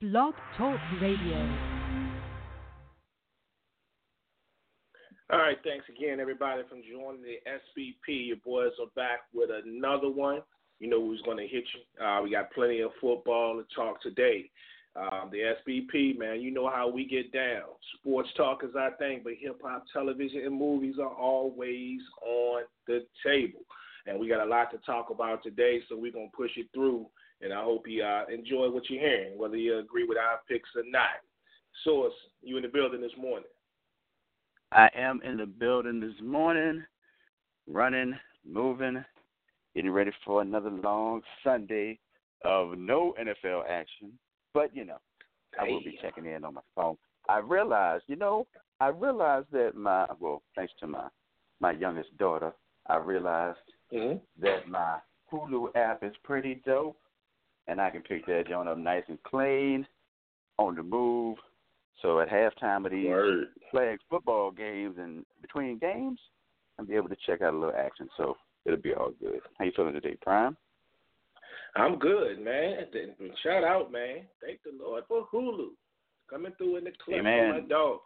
[0.00, 1.38] Blog Talk Radio.
[5.32, 8.28] All right, thanks again, everybody, from joining the SBP.
[8.28, 10.42] Your boys are back with another one.
[10.78, 12.06] You know who's going to hit you.
[12.06, 14.48] Uh, we got plenty of football to talk today.
[14.94, 17.64] Um, the SBP, man, you know how we get down.
[17.98, 23.04] Sports talk is our thing, but hip hop, television, and movies are always on the
[23.26, 23.62] table.
[24.06, 26.68] And we got a lot to talk about today, so we're going to push it
[26.72, 27.08] through
[27.40, 30.68] and I hope you uh, enjoy what you're hearing, whether you agree with our picks
[30.76, 31.22] or not.
[31.84, 33.48] Source, you in the building this morning?
[34.72, 36.84] I am in the building this morning,
[37.68, 38.14] running,
[38.46, 39.04] moving,
[39.74, 41.98] getting ready for another long Sunday
[42.44, 44.12] of no NFL action.
[44.52, 44.98] But you know,
[45.58, 46.96] I will be checking in on my phone.
[47.28, 48.46] I realized, you know,
[48.80, 51.08] I realized that my well, thanks to my
[51.60, 52.52] my youngest daughter,
[52.88, 53.58] I realized
[53.92, 54.18] mm-hmm.
[54.42, 54.98] that my
[55.32, 56.96] Hulu app is pretty dope
[57.68, 59.86] and I can pick that joint up nice and clean,
[60.58, 61.36] on the move.
[62.02, 63.48] So at halftime of these Word.
[63.70, 66.18] flag football games and between games,
[66.78, 68.08] I'll be able to check out a little action.
[68.16, 69.40] So it'll be all good.
[69.58, 70.56] How you feeling today, Prime?
[71.76, 72.86] I'm good, man.
[73.42, 74.22] Shout out, man.
[74.44, 75.70] Thank the Lord for Hulu
[76.30, 77.50] coming through in the Amen.
[77.50, 78.00] my dog.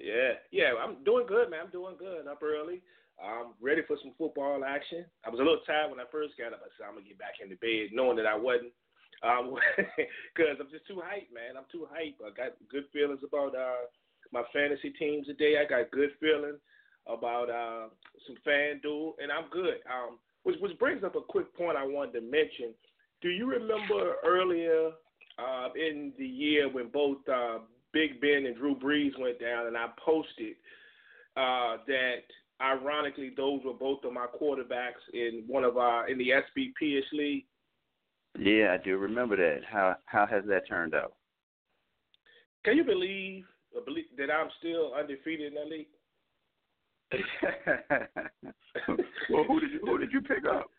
[0.00, 1.60] Yeah, yeah, I'm doing good, man.
[1.64, 2.26] I'm doing good.
[2.26, 2.82] Up early.
[3.22, 5.04] I'm ready for some football action.
[5.24, 6.60] I was a little tired when I first got up.
[6.64, 8.72] I said I'm gonna get back in the bed, knowing that I wasn't.
[9.22, 9.54] Um,
[10.34, 11.56] because I'm just too hyped, man.
[11.56, 12.24] I'm too hyped.
[12.24, 13.86] I got good feelings about uh
[14.32, 15.56] my fantasy teams today.
[15.60, 16.58] I got good feeling
[17.06, 17.88] about uh
[18.26, 19.78] some FanDuel, and I'm good.
[19.86, 22.74] Um, which which brings up a quick point I wanted to mention.
[23.20, 24.90] Do you remember earlier
[25.38, 27.58] uh, in the year when both uh,
[27.92, 30.56] Big Ben and Drew Brees went down, and I posted
[31.36, 32.24] uh, that
[32.60, 37.44] ironically those were both of my quarterbacks in one of our in the SBP-ish league.
[38.38, 39.64] Yeah, I do remember that.
[39.70, 41.14] How how has that turned out?
[42.64, 43.44] Can you believe,
[43.84, 45.88] believe that I'm still undefeated in that league?
[49.28, 50.70] well, who did you who did you pick up?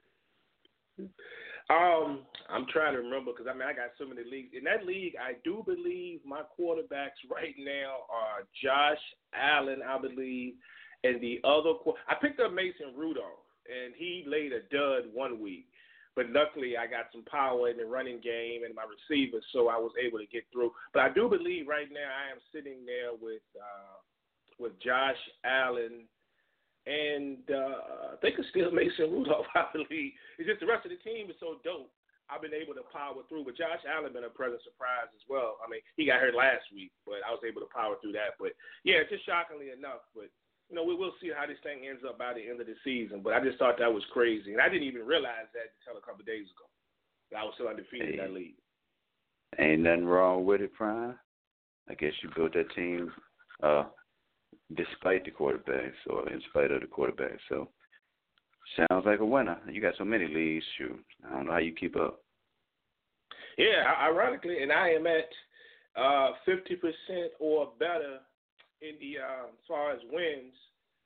[1.69, 4.85] Um, I'm trying to remember because I mean I got so many leagues in that
[4.85, 5.13] league.
[5.21, 9.01] I do believe my quarterbacks right now are Josh
[9.33, 10.55] Allen, I believe,
[11.03, 11.73] and the other
[12.07, 15.67] I picked up Mason Rudolph, and he laid a dud one week.
[16.15, 19.77] But luckily, I got some power in the running game and my receivers, so I
[19.77, 20.71] was able to get through.
[20.93, 23.97] But I do believe right now I am sitting there with uh,
[24.59, 26.05] with Josh Allen,
[26.85, 29.49] and uh, think it's still Mason Rudolph.
[29.55, 31.89] I believe it's just the rest of the team is so dope.
[32.31, 35.59] I've been able to power through, but Josh Allen been a pleasant surprise as well.
[35.59, 38.39] I mean, he got hurt last week, but I was able to power through that.
[38.39, 38.55] But
[38.87, 40.07] yeah, just shockingly enough.
[40.15, 40.31] But
[40.73, 42.73] you know, we will see how this thing ends up by the end of the
[42.83, 43.21] season.
[43.23, 46.01] But I just thought that was crazy, and I didn't even realize that until a
[46.01, 46.65] couple of days ago.
[47.37, 48.55] I was still undefeated hey, in that league.
[49.59, 51.13] Ain't nothing wrong with it, Prime.
[51.89, 53.11] I guess you built that team
[53.61, 53.83] uh,
[54.75, 57.37] despite the quarterbacks or in spite of the quarterback.
[57.49, 57.69] So
[58.75, 59.59] sounds like a winner.
[59.71, 60.99] You got so many leads, shoot.
[61.23, 62.19] I don't know how you keep up.
[63.59, 68.21] Yeah, ironically, and I am at uh, fifty percent or better
[68.83, 70.53] in the uh, as far as wins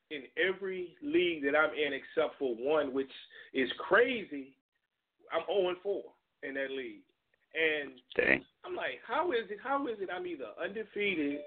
[0.09, 3.11] in every league that I'm in except for one, which
[3.53, 4.55] is crazy.
[5.31, 6.01] I'm 0 and 4
[6.43, 7.03] in that league,
[7.53, 8.43] and Dang.
[8.65, 9.59] I'm like, how is it?
[9.61, 10.09] How is it?
[10.13, 11.39] I'm either undefeated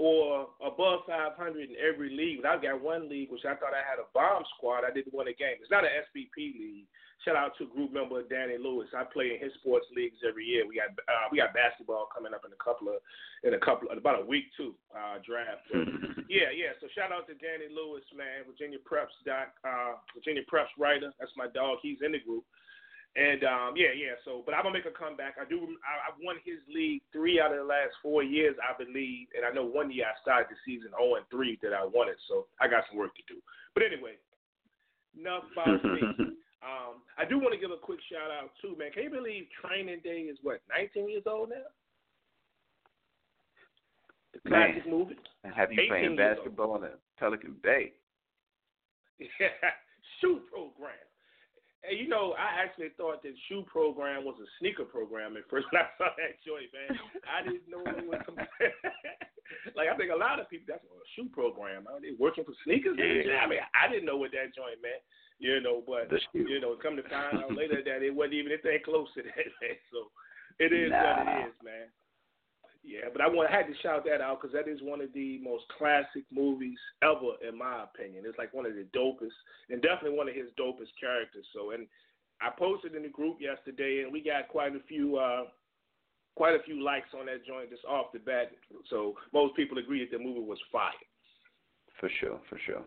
[0.00, 2.40] or above 500 in every league.
[2.40, 4.88] But I've got one league which I thought I had a bomb squad.
[4.88, 5.60] I didn't win a game.
[5.60, 6.88] It's not an SBP league.
[7.20, 8.88] Shout out to group member Danny Lewis.
[8.96, 10.64] I play in his sports leagues every year.
[10.64, 13.04] We got uh, we got basketball coming up in a couple of
[13.44, 14.72] in a couple in about a week too.
[14.88, 15.68] Uh, draft.
[15.68, 15.84] But
[16.32, 16.72] yeah, yeah.
[16.80, 18.48] So shout out to Danny Lewis, man.
[18.48, 21.12] Virginia Preps doc, uh, Virginia Preps writer.
[21.20, 21.84] That's my dog.
[21.84, 22.48] He's in the group.
[23.16, 24.14] And um, yeah, yeah.
[24.24, 25.34] So, but I'm gonna make a comeback.
[25.34, 25.58] I do.
[25.82, 29.26] I, I've won his league three out of the last four years, I believe.
[29.34, 32.06] And I know one year I started the season 0 and three that I won
[32.06, 32.18] it.
[32.30, 33.42] So I got some work to do.
[33.74, 34.14] But anyway,
[35.18, 36.02] enough about me.
[36.60, 38.92] Um, I do want to give a quick shout out too, man.
[38.92, 41.64] Can you believe Training Day is what 19 years old now?
[44.34, 45.16] The classic man, movie.
[45.56, 47.92] Have you playing basketball in Pelican Bay?
[49.38, 49.48] Yeah,
[50.20, 50.96] shoe program.
[51.80, 55.66] Hey, you know, I actually thought that shoe program was a sneaker program at first
[55.72, 56.92] when I saw that joint, man.
[57.24, 58.20] I didn't know what it was.
[59.76, 61.88] like I think a lot of people that's a shoe program.
[61.88, 63.00] Are they working for sneakers?
[63.00, 63.40] Yeah.
[63.40, 65.00] I mean, I didn't know what that joint meant.
[65.40, 68.84] You know, but you know, come to find out later that it wasn't even anything
[68.84, 69.48] close to that.
[69.64, 69.76] Man.
[69.88, 70.12] So
[70.60, 71.00] it is nah.
[71.00, 71.88] what it is, man.
[72.82, 75.12] Yeah, but I want I had to shout that out because that is one of
[75.12, 78.24] the most classic movies ever, in my opinion.
[78.26, 79.36] It's like one of the dopest,
[79.68, 81.44] and definitely one of his dopest characters.
[81.52, 81.86] So, and
[82.40, 85.44] I posted in the group yesterday, and we got quite a few, uh,
[86.36, 88.52] quite a few likes on that joint just off the bat.
[88.88, 90.96] So most people agree that the movie was fire.
[92.00, 92.84] For sure, for sure.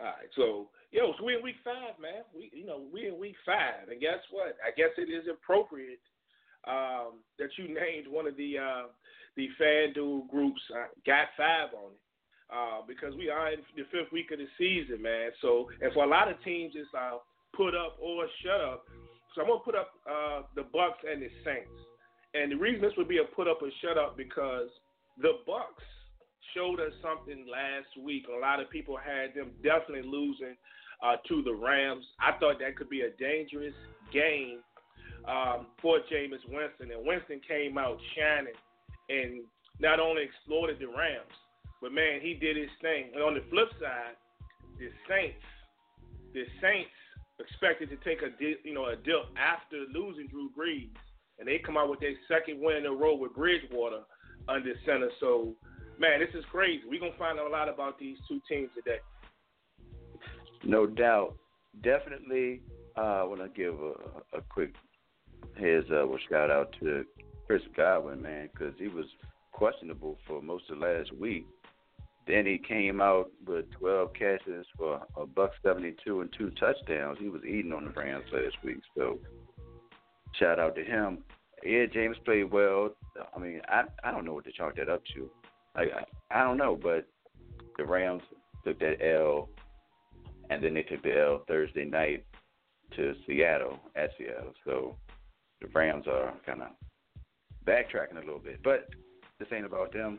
[0.00, 2.24] All right, so yo, so we in week five, man.
[2.34, 4.56] We you know we in week five, and guess what?
[4.64, 6.00] I guess it is appropriate
[6.68, 8.86] um, that you named one of the uh,
[9.36, 12.00] the FanDuel groups uh, got five on it.
[12.52, 15.30] Uh, because we are in the fifth week of the season, man.
[15.40, 17.16] So, and for a lot of teams, it's uh,
[17.56, 18.84] put up or shut up.
[19.34, 21.72] So I'm gonna put up uh, the Bucs and the Saints.
[22.34, 24.68] And the reason this would be a put up or shut up because
[25.20, 25.88] the Bucs
[26.54, 28.26] showed us something last week.
[28.28, 30.54] A lot of people had them definitely losing
[31.02, 32.04] uh, to the Rams.
[32.20, 33.74] I thought that could be a dangerous
[34.12, 34.60] game
[35.28, 38.54] um, for Jameis Winston, and Winston came out shining
[39.08, 39.44] and
[39.80, 41.34] not only exploited the Rams,
[41.80, 43.10] but man, he did his thing.
[43.14, 44.16] And on the flip side,
[44.78, 45.44] the Saints,
[46.32, 46.90] the Saints
[47.40, 50.94] expected to take a dip, you know a dip after losing Drew Brees,
[51.38, 54.02] and they come out with their second win in a row with Bridgewater
[54.48, 55.10] under center.
[55.20, 55.54] So,
[55.98, 56.82] man, this is crazy.
[56.88, 58.98] We're gonna find out a lot about these two teams today.
[60.62, 61.36] No doubt,
[61.82, 62.62] definitely.
[62.96, 64.72] Uh, I want to give a, a quick
[65.58, 67.04] heads up shout out to
[67.46, 69.06] Chris Godwin, man, because he was
[69.52, 71.46] questionable for most of last week.
[72.26, 77.18] Then he came out with 12 catches for a buck 72 and two touchdowns.
[77.20, 78.78] He was eating on the Rams last week.
[78.96, 79.18] So
[80.38, 81.18] shout out to him.
[81.62, 82.90] Yeah, James played well.
[83.34, 85.30] I mean, I I don't know what to chalk that up to.
[85.76, 85.84] I,
[86.30, 87.06] I don't know, but
[87.78, 88.22] the Rams
[88.64, 89.48] took that L,
[90.50, 92.24] and then they took the L Thursday night
[92.96, 94.52] to Seattle at Seattle.
[94.64, 94.96] So
[95.64, 96.68] the Rams are kind of
[97.66, 98.88] backtracking a little bit, but
[99.38, 100.18] this ain't about them.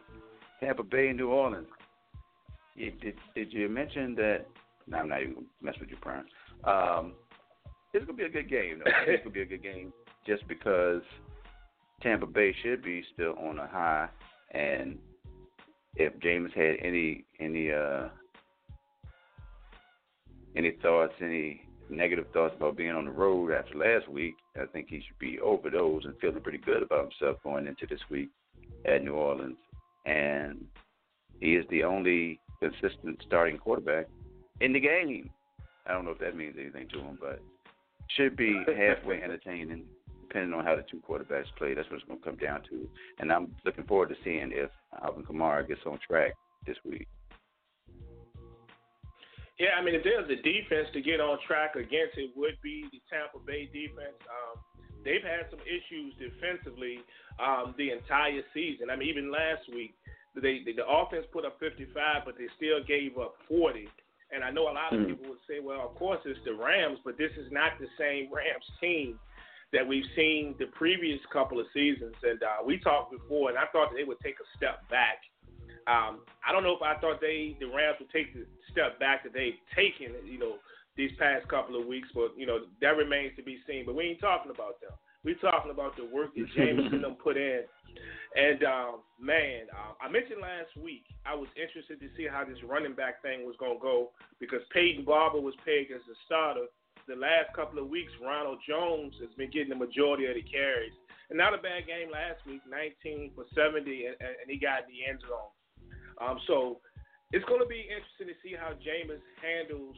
[0.60, 1.68] Tampa Bay and New Orleans.
[2.76, 4.46] You, did did you mention that?
[4.88, 6.26] No, I'm not even gonna mess with you, Brian.
[6.64, 7.14] Um,
[7.94, 8.80] it's gonna be a good game.
[8.80, 8.92] Though.
[9.08, 9.94] it's gonna be a good game
[10.28, 11.02] just because
[12.02, 14.10] Tampa Bay should be still on a high,
[14.52, 14.98] and
[15.96, 18.10] if James had any any uh
[20.56, 24.88] any thoughts, any negative thoughts about being on the road after last week, I think
[24.90, 28.30] he should be over those and feeling pretty good about himself going into this week
[28.86, 29.58] at New Orleans.
[30.06, 30.66] And
[31.40, 34.08] he is the only consistent starting quarterback
[34.62, 35.30] in the game.
[35.86, 37.42] I don't know if that means anything to him, but
[38.16, 39.86] should be halfway entertaining
[40.28, 41.74] depending on how the two quarterbacks play.
[41.74, 42.90] That's what it's going to come down to.
[43.20, 44.70] And I'm looking forward to seeing if
[45.02, 46.34] Alvin Kamara gets on track
[46.68, 47.08] this week.
[49.60, 52.86] Yeah, I mean, if there's a defense to get on track against, it would be
[52.92, 54.20] the Tampa Bay defense.
[54.28, 54.60] Um,
[55.08, 57.00] they've had some issues defensively
[57.40, 58.92] um, the entire season.
[58.92, 59.96] I mean, even last week,
[60.36, 61.88] they, they the offense put up 55,
[62.26, 63.88] but they still gave up 40.
[64.36, 65.08] And I know a lot of mm.
[65.08, 68.28] people would say, well, of course it's the Rams, but this is not the same
[68.34, 69.20] Rams team
[69.72, 72.16] that we've seen the previous couple of seasons.
[72.24, 75.24] And uh, we talked before, and I thought they would take a step back.
[75.88, 79.24] Um, I don't know if I thought they the Rams would take the step back
[79.24, 80.56] that they've taken, you know,
[80.98, 83.86] these past couple of weeks, but you know that remains to be seen.
[83.86, 84.92] But we ain't talking about them.
[85.24, 87.64] We're talking about the work that James and them put in
[88.36, 92.60] and um, man, uh, I mentioned last week I was interested to see how this
[92.68, 96.68] running back thing was going to go because Peyton Barber was pegged as the starter.
[97.08, 100.92] The last couple of weeks, Ronald Jones has been getting the majority of the carries.
[101.30, 104.94] And not a bad game last week, 19 for 70, and, and he got in
[104.94, 105.55] the end zone.
[106.22, 106.80] Um, so
[107.32, 109.96] it's going to be interesting to see how Jameis handles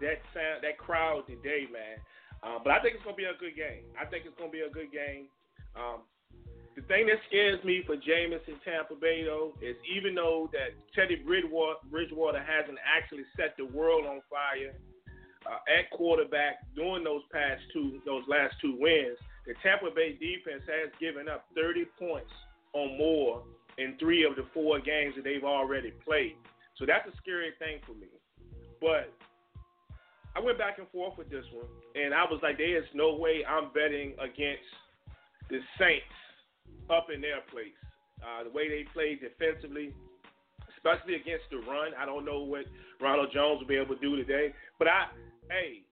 [0.00, 2.00] that sound, that crowd today, man.
[2.44, 3.88] Um, but I think it's going to be a good game.
[3.96, 5.32] I think it's going to be a good game.
[5.72, 6.04] Um,
[6.76, 10.74] the thing that scares me for Jameis in Tampa Bay, though, is even though that
[10.92, 14.74] Teddy Bridgewater, Bridgewater hasn't actually set the world on fire
[15.46, 19.16] uh, at quarterback during those past two, those last two wins,
[19.46, 22.32] the Tampa Bay defense has given up 30 points
[22.72, 23.44] or more
[23.78, 26.36] in three of the four games that they've already played.
[26.78, 28.08] So that's a scary thing for me.
[28.80, 29.12] But
[30.34, 33.14] I went back and forth with this one, and I was like, there is no
[33.14, 34.66] way I'm betting against
[35.48, 36.10] the Saints
[36.90, 37.78] up in their place.
[38.18, 39.94] Uh, the way they played defensively,
[40.74, 42.66] especially against the run, I don't know what
[43.00, 44.54] Ronald Jones will be able to do today.
[44.78, 45.06] But I,
[45.50, 45.86] hey,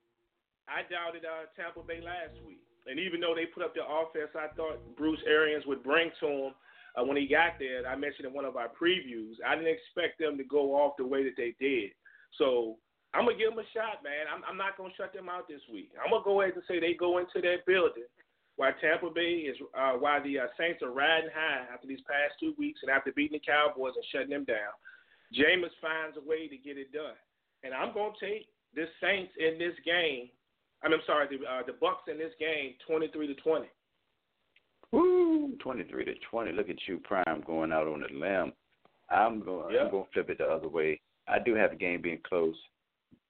[0.67, 4.35] I doubted uh, Tampa Bay last week, and even though they put up the offense,
[4.35, 6.53] I thought Bruce Arians would bring to him
[6.97, 7.87] uh, when he got there.
[7.87, 11.07] I mentioned in one of our previews, I didn't expect them to go off the
[11.07, 11.91] way that they did.
[12.39, 12.77] So
[13.15, 14.29] I'm gonna give them a shot, man.
[14.33, 15.93] I'm, I'm not gonna shut them out this week.
[15.97, 18.09] I'm gonna go ahead and say they go into that building
[18.57, 22.37] why Tampa Bay is uh, why the uh, Saints are riding high after these past
[22.39, 24.73] two weeks and after beating the Cowboys and shutting them down.
[25.33, 27.17] Jameis finds a way to get it done,
[27.65, 30.29] and I'm to take the Saints in this game.
[30.85, 33.67] I mean, I'm sorry, the uh, the Bucs in this game, 23 to 20.
[34.93, 36.53] Woo, twenty-three to twenty.
[36.53, 38.53] Look at you, Prime, going out on the limb.
[39.11, 39.75] I'm going.
[39.75, 39.83] Yeah.
[39.83, 41.01] I'm going to flip it the other way.
[41.29, 42.57] I do have the game being close,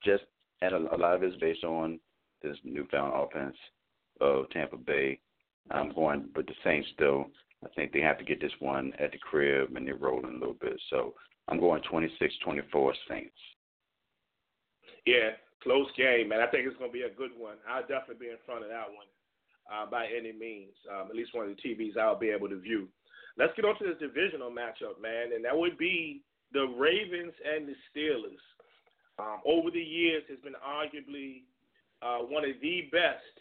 [0.05, 0.25] just
[0.61, 2.01] and a, a lot of it is based on
[2.43, 3.57] this newfound offense
[4.21, 5.21] of Tampa Bay.
[5.71, 7.27] I'm going with the Saints though.
[7.65, 10.39] I think they have to get this one at the crib and they're rolling a
[10.39, 10.81] little bit.
[10.91, 11.15] So
[11.49, 13.31] I'm going 26-24 Saints.
[15.07, 15.31] Yeah,
[15.63, 16.41] close game, man.
[16.41, 17.57] I think it's going to be a good one.
[17.69, 19.07] I'll definitely be in front of that one
[19.71, 20.73] uh, by any means.
[20.91, 22.89] Um, at least one of the TVs I'll be able to view.
[23.37, 27.67] Let's get on to this divisional matchup, man, and that would be the Ravens and
[27.67, 28.43] the Steelers.
[29.19, 31.43] Um, over the years, has been arguably
[32.03, 33.37] uh, one of the best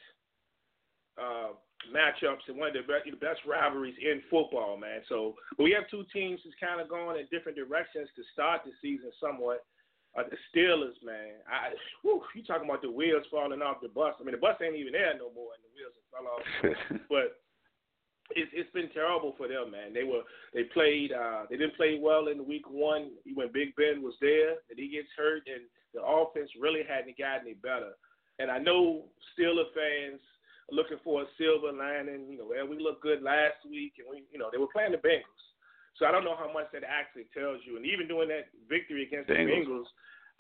[1.18, 1.52] uh,
[1.90, 5.02] matchups and one of the the best rivalries in football, man.
[5.10, 8.72] So we have two teams that's kind of going in different directions to start the
[8.82, 9.66] season somewhat.
[10.18, 14.16] Uh, the Steelers, man, I whew, you talking about the wheels falling off the bus?
[14.20, 16.46] I mean, the bus ain't even there no more, and the wheels have fell off.
[17.10, 17.40] but
[18.36, 19.94] it's it's been terrible for them, man.
[19.94, 24.04] They were they played uh they didn't play well in week one when Big Ben
[24.04, 25.64] was there, and he gets hurt, and
[25.94, 27.96] the offense really hadn't gotten any better.
[28.40, 30.20] And I know Steeler fans
[30.72, 32.28] are looking for a silver lining.
[32.30, 34.92] You know, well, we looked good last week, and we you know they were playing
[34.92, 35.51] the Bengals.
[36.02, 37.78] So I don't know how much that actually tells you.
[37.78, 39.38] And even doing that victory against Bengals.
[39.38, 39.90] the Bengals,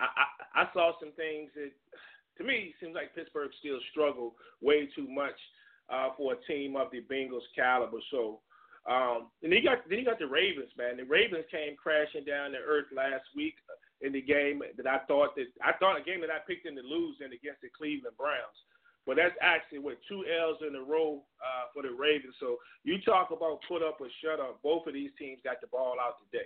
[0.01, 4.33] I, I I saw some things that to me seems like Pittsburgh still struggle
[4.65, 5.37] way too much
[5.85, 8.01] uh, for a team of the Bengals caliber.
[8.09, 8.41] So,
[8.89, 10.97] um, and then you got then you got the Ravens, man.
[10.97, 13.53] The Ravens came crashing down to earth last week
[14.01, 16.73] in the game that I thought that I thought a game that I picked them
[16.73, 18.57] to lose in against the Cleveland Browns.
[19.05, 22.35] But that's actually with two L's in a row uh, for the Ravens.
[22.39, 24.61] So you talk about put up or shut up.
[24.61, 26.45] Both of these teams got the ball out today.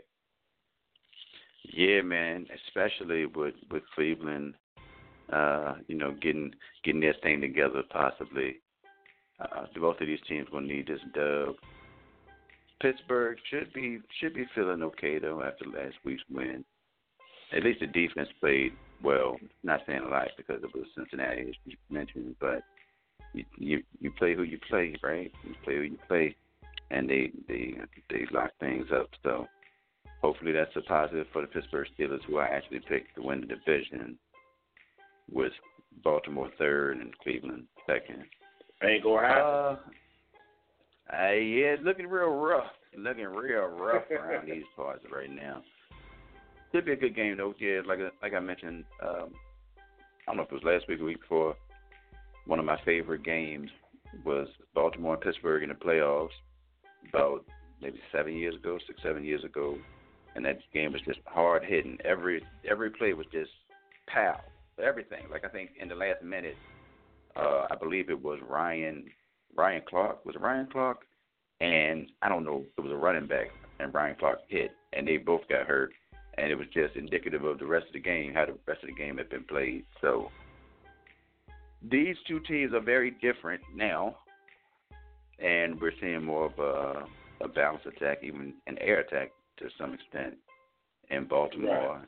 [1.73, 4.53] Yeah, man, especially with with Cleveland,
[5.31, 8.57] uh, you know, getting getting their thing together possibly.
[9.39, 11.55] Uh, both of these teams gonna need this dub.
[12.81, 16.63] Pittsburgh should be should be feeling okay though after last week's win.
[17.55, 19.37] At least the defense played well.
[19.63, 22.63] Not saying a lot because it was Cincinnati, as you mentioned, but
[23.33, 25.31] you you, you play who you play, right?
[25.43, 26.35] You play who you play,
[26.91, 27.75] and they they
[28.09, 29.09] they lock things up.
[29.23, 29.47] So
[30.21, 33.47] hopefully that's a positive for the Pittsburgh Steelers, who I actually picked to win the
[33.47, 34.17] division,
[35.31, 35.53] with
[36.03, 38.23] Baltimore third and Cleveland second.
[38.83, 39.43] Ain't gonna happen.
[39.43, 39.77] Uh,
[41.13, 42.71] uh, yeah, it's looking real rough.
[42.97, 45.61] Looking real rough around these parts right now.
[46.75, 47.53] Should be a good game though.
[47.57, 49.29] Yeah, like like I mentioned, um,
[50.27, 51.55] I don't know if it was last week or week before.
[52.47, 53.69] One of my favorite games
[54.25, 56.35] was Baltimore and Pittsburgh in the playoffs
[57.07, 57.45] about
[57.81, 59.77] maybe seven years ago, six seven years ago,
[60.35, 61.97] and that game was just hard hitting.
[62.03, 63.51] Every every play was just
[64.07, 64.41] pow,
[64.83, 65.23] everything.
[65.31, 66.57] Like I think in the last minute,
[67.37, 69.05] uh, I believe it was Ryan
[69.55, 70.25] Ryan Clark.
[70.25, 71.05] Was it Ryan Clark?
[71.61, 72.65] And I don't know.
[72.77, 73.47] It was a running back,
[73.79, 75.93] and Ryan Clark hit, and they both got hurt.
[76.37, 78.89] And it was just indicative of the rest of the game, how the rest of
[78.89, 79.85] the game had been played.
[80.01, 80.29] So
[81.81, 84.17] these two teams are very different now,
[85.39, 89.93] and we're seeing more of a, a balanced attack, even an air attack to some
[89.93, 90.35] extent
[91.09, 92.05] in Baltimore.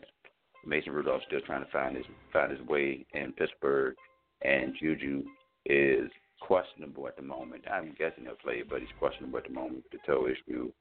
[0.65, 3.95] Mason Rudolph's still trying to find his find his way in Pittsburgh,
[4.41, 5.23] and Juju
[5.65, 6.09] is
[6.41, 7.63] questionable at the moment.
[7.71, 10.71] I'm guessing he'll play, but he's questionable at the moment with the toe issue.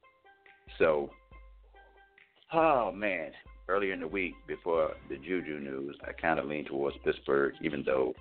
[0.77, 1.09] So,
[2.53, 3.31] oh man,
[3.67, 7.83] earlier in the week before the Juju news, I kind of leaned towards Pittsburgh, even
[7.85, 8.13] though,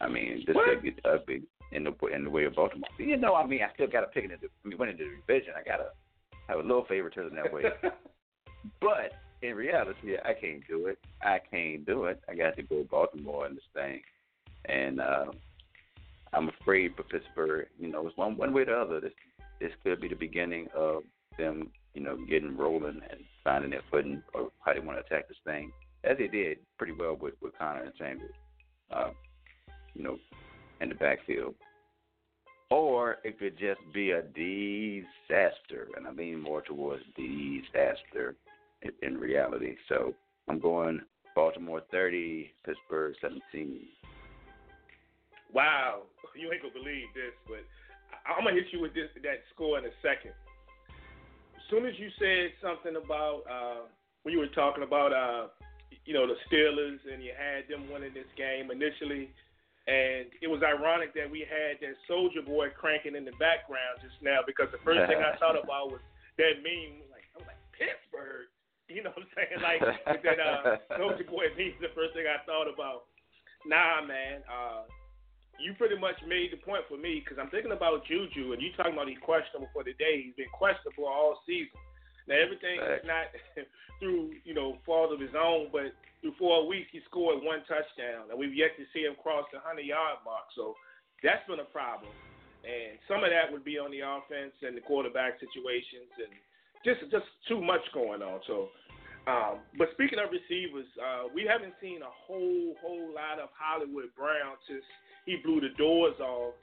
[0.00, 0.68] I mean, this What?
[0.68, 1.42] could get ugly
[1.72, 2.88] in the in the way of Baltimore.
[2.98, 4.96] You know, I mean, I still got to pick it in the I mean, winning
[4.96, 5.54] the division.
[5.58, 5.86] I got to
[6.48, 7.64] have a little favoritism that way.
[8.80, 10.98] But in reality, I can't do it.
[11.22, 12.20] I can't do it.
[12.28, 14.00] I got to go Baltimore in this thing,
[14.64, 15.26] and uh,
[16.32, 17.68] I'm afraid for Pittsburgh.
[17.78, 19.00] You know, it's one one way or the other.
[19.00, 19.12] This
[19.60, 21.02] this could be the beginning of
[21.38, 25.28] them, you know, getting rolling and finding their footing or how they want to attack
[25.28, 25.70] this thing,
[26.02, 28.34] as they did pretty well with with Conner and Chambers,
[28.90, 29.10] uh,
[29.94, 30.18] you know,
[30.80, 31.54] in the backfield.
[32.68, 38.34] Or it could just be a disaster, and I lean more towards disaster
[38.82, 39.76] in, in reality.
[39.88, 40.12] So
[40.48, 41.00] I'm going
[41.36, 43.80] Baltimore 30, Pittsburgh 17.
[45.54, 46.02] Wow,
[46.36, 47.62] you ain't gonna believe this, but
[48.26, 50.34] I'm gonna hit you with this that score in a second.
[51.66, 53.90] As soon as you said something about uh,
[54.22, 55.50] when you were talking about uh,
[56.06, 59.34] you know the Steelers and you had them winning this game initially,
[59.90, 64.14] and it was ironic that we had that Soldier Boy cranking in the background just
[64.22, 65.98] now because the first thing I thought about was
[66.38, 67.02] that meme.
[67.10, 68.46] Like I was like Pittsburgh,
[68.86, 69.58] you know what I'm saying?
[69.58, 69.82] Like
[70.22, 71.74] that uh, Soldier Boy meme.
[71.74, 73.10] is The first thing I thought about.
[73.66, 74.46] Nah, man.
[74.46, 74.86] Uh,
[75.58, 78.70] you pretty much made the point for me because I'm thinking about Juju, and you
[78.76, 80.22] talking about he's questionable for the day.
[80.24, 81.76] He's been questionable all season.
[82.28, 83.30] Now everything is not
[83.98, 88.28] through you know fault of his own, but through four weeks he scored one touchdown,
[88.30, 90.50] and we've yet to see him cross the hundred yard mark.
[90.54, 90.74] So
[91.22, 92.12] that's been a problem,
[92.66, 96.32] and some of that would be on the offense and the quarterback situations, and
[96.84, 98.40] just just too much going on.
[98.46, 98.68] So.
[99.26, 104.14] Um, but speaking of receivers, uh, we haven't seen a whole whole lot of Hollywood
[104.14, 104.86] Brown since
[105.26, 106.54] he blew the doors off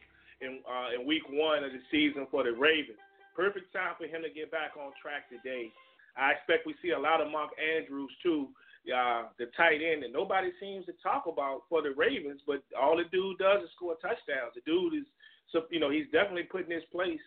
[0.41, 2.99] in uh, in week one of the season for the Ravens.
[3.35, 5.69] Perfect time for him to get back on track today.
[6.15, 8.49] I expect we see a lot of Mark Andrews too,
[8.93, 12.41] uh, the tight end, and nobody seems to talk about for the Ravens.
[12.45, 14.53] But all the dude does is score touchdowns.
[14.53, 15.07] The dude is,
[15.51, 17.21] so you know, he's definitely putting his place.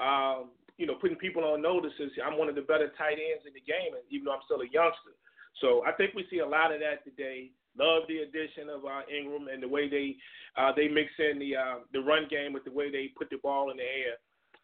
[0.00, 1.92] Um, you know, putting people on notice.
[2.24, 4.64] I'm one of the better tight ends in the game, and even though I'm still
[4.64, 5.14] a youngster.
[5.60, 7.52] So I think we see a lot of that today.
[7.78, 10.16] Love the addition of uh, Ingram and the way they
[10.56, 13.38] uh, they mix in the uh, the run game with the way they put the
[13.42, 14.16] ball in the air.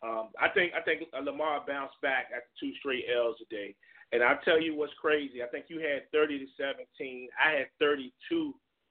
[0.02, 3.74] Um, I think I think Lamar bounced back after two straight L's today.
[4.12, 5.42] And I'll tell you what's crazy.
[5.42, 7.28] I think you had 30 to 17.
[7.36, 8.08] I had 32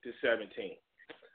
[0.04, 0.78] to 17.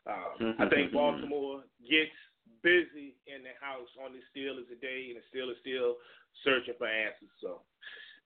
[0.07, 2.15] Um, I think Baltimore gets
[2.63, 5.99] busy in the house on the Steelers today, and the Steelers still
[6.45, 7.31] searching for answers.
[7.41, 7.63] So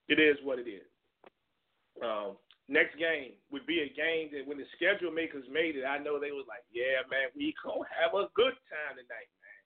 [0.09, 0.85] it is what it is.
[2.05, 2.37] Um,
[2.69, 6.19] next game would be a game that when the schedule makers made it, I know
[6.19, 9.63] they was like, "Yeah, man, we gonna have a good time tonight, man."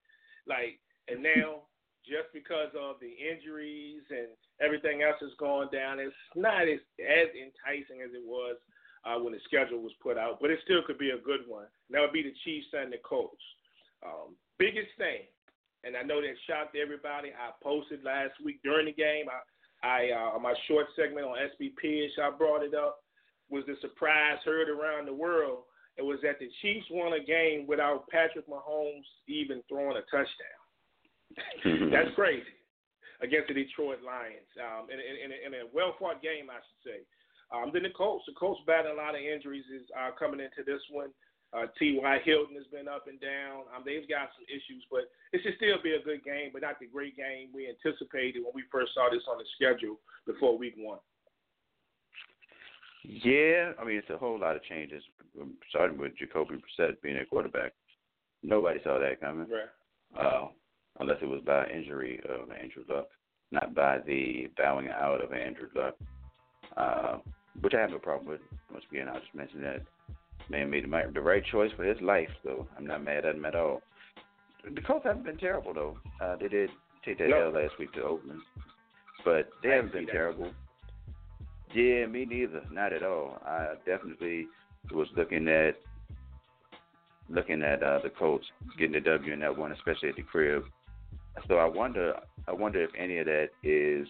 [0.49, 1.69] Like, and now
[2.07, 4.31] just because of the injuries and
[4.63, 8.57] everything else that's going down, it's not as as enticing as it was
[9.05, 10.39] uh, when the schedule was put out.
[10.41, 11.67] But it still could be a good one.
[11.89, 13.43] And that would be the Chiefs and the Colts.
[14.05, 15.27] Um, biggest thing,
[15.85, 17.35] and I know that shocked everybody.
[17.35, 19.27] I posted last week during the game.
[19.29, 19.43] I
[19.87, 22.99] I uh, my short segment on SBP, I brought it up,
[23.51, 25.63] was the surprise heard around the world.
[25.97, 30.59] It was that the Chiefs won a game without Patrick Mahomes even throwing a touchdown.
[31.91, 32.57] That's crazy
[33.23, 37.01] against the Detroit Lions um, in, in, in, a well fought game, I should say.
[37.49, 40.67] Um, then the Colts, the Colts battling a lot of injuries is uh, coming into
[40.67, 41.15] this one.
[41.57, 42.19] Uh, T.Y.
[42.25, 43.65] Hilton has been up and down.
[43.73, 46.79] Um, they've got some issues, but it should still be a good game, but not
[46.79, 50.75] the great game we anticipated when we first saw this on the schedule before week
[50.77, 50.99] one.
[53.05, 55.03] Yeah, I mean it's a whole lot of changes,
[55.71, 57.73] starting with Jacoby Brissett being a quarterback.
[58.43, 60.21] Nobody saw that coming, right.
[60.21, 60.49] uh,
[60.99, 63.07] unless it was by injury of Andrew Luck,
[63.51, 65.95] not by the bowing out of Andrew Luck,
[66.77, 67.19] uh,
[67.61, 68.41] which I have no problem with.
[68.73, 69.83] Once again, I'll just mention that
[70.51, 73.55] man made the, right choice for his life, so I'm not mad at him at
[73.55, 73.83] all.
[74.75, 75.99] The Colts haven't been terrible though.
[76.21, 76.71] Uh, they did
[77.05, 77.47] take that no.
[77.47, 78.41] L last week to Oakland,
[79.25, 80.51] but they haven't been terrible.
[81.75, 82.63] Yeah, me neither.
[82.73, 83.39] Not at all.
[83.45, 84.47] I definitely
[84.93, 85.77] was looking at
[87.29, 88.47] looking at uh, the Colts
[88.79, 90.65] getting the W in that one, especially at the crib.
[91.49, 92.15] So I wonder,
[92.49, 94.07] I wonder if any of that is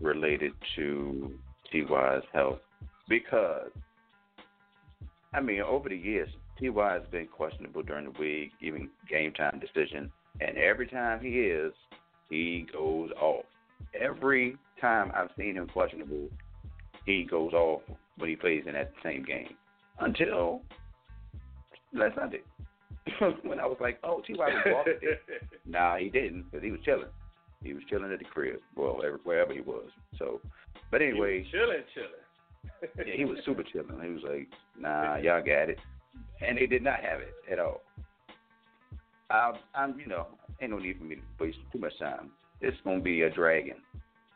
[0.00, 1.32] related to
[1.72, 2.60] Ty's health,
[3.08, 3.70] because
[5.36, 9.60] I mean, over the years, Ty has been questionable during the week, even game time
[9.60, 11.74] decision, and every time he is,
[12.30, 13.44] he goes off.
[14.00, 16.28] Every time I've seen him questionable,
[17.04, 17.82] he goes off
[18.16, 19.54] when he plays in that same game.
[20.00, 20.62] Until
[21.92, 22.40] last Sunday,
[23.42, 25.18] when I was like, "Oh, Ty was walking there."
[25.66, 27.10] nah, he didn't because he was chilling.
[27.62, 29.90] He was chilling at the crib, well, wherever he was.
[30.18, 30.40] So,
[30.90, 32.25] but anyway, chilling, chilling
[32.98, 34.00] yeah, he was super chilling.
[34.02, 34.48] He was like,
[34.78, 35.78] "Nah, y'all got it,"
[36.40, 37.82] and they did not have it at all.
[39.30, 40.26] I, I'm, you know,
[40.60, 42.30] ain't no need for me to waste too much time.
[42.60, 43.76] It's gonna be a dragon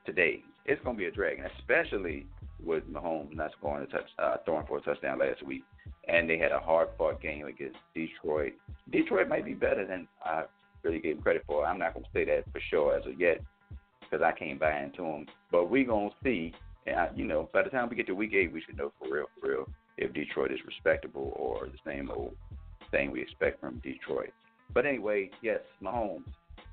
[0.05, 0.43] today.
[0.67, 2.27] It's gonna be a dragon, especially
[2.63, 5.63] with Mahomes not scoring a touch, uh, throwing for a touchdown last week,
[6.09, 8.53] and they had a hard-fought game against Detroit.
[8.91, 10.45] Detroit might be better than I
[10.83, 11.65] really gave them credit for.
[11.65, 13.41] I'm not gonna say that for sure as of yet
[14.01, 16.53] because I can't buy into them, but we gonna see
[16.87, 18.93] and I, you know, by the time we get to week eight, we should know
[18.99, 22.35] for real, for real, if Detroit is respectable or the same old
[22.91, 24.33] thing we expect from Detroit.
[24.73, 26.25] But anyway, yes, Mahomes.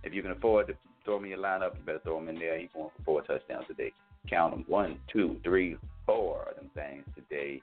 [0.03, 2.57] If you can afford to throw me a lineup, you better throw him in there.
[2.59, 3.91] He's going for four touchdowns today.
[4.29, 7.61] Count them: one, two, three, four of them things today.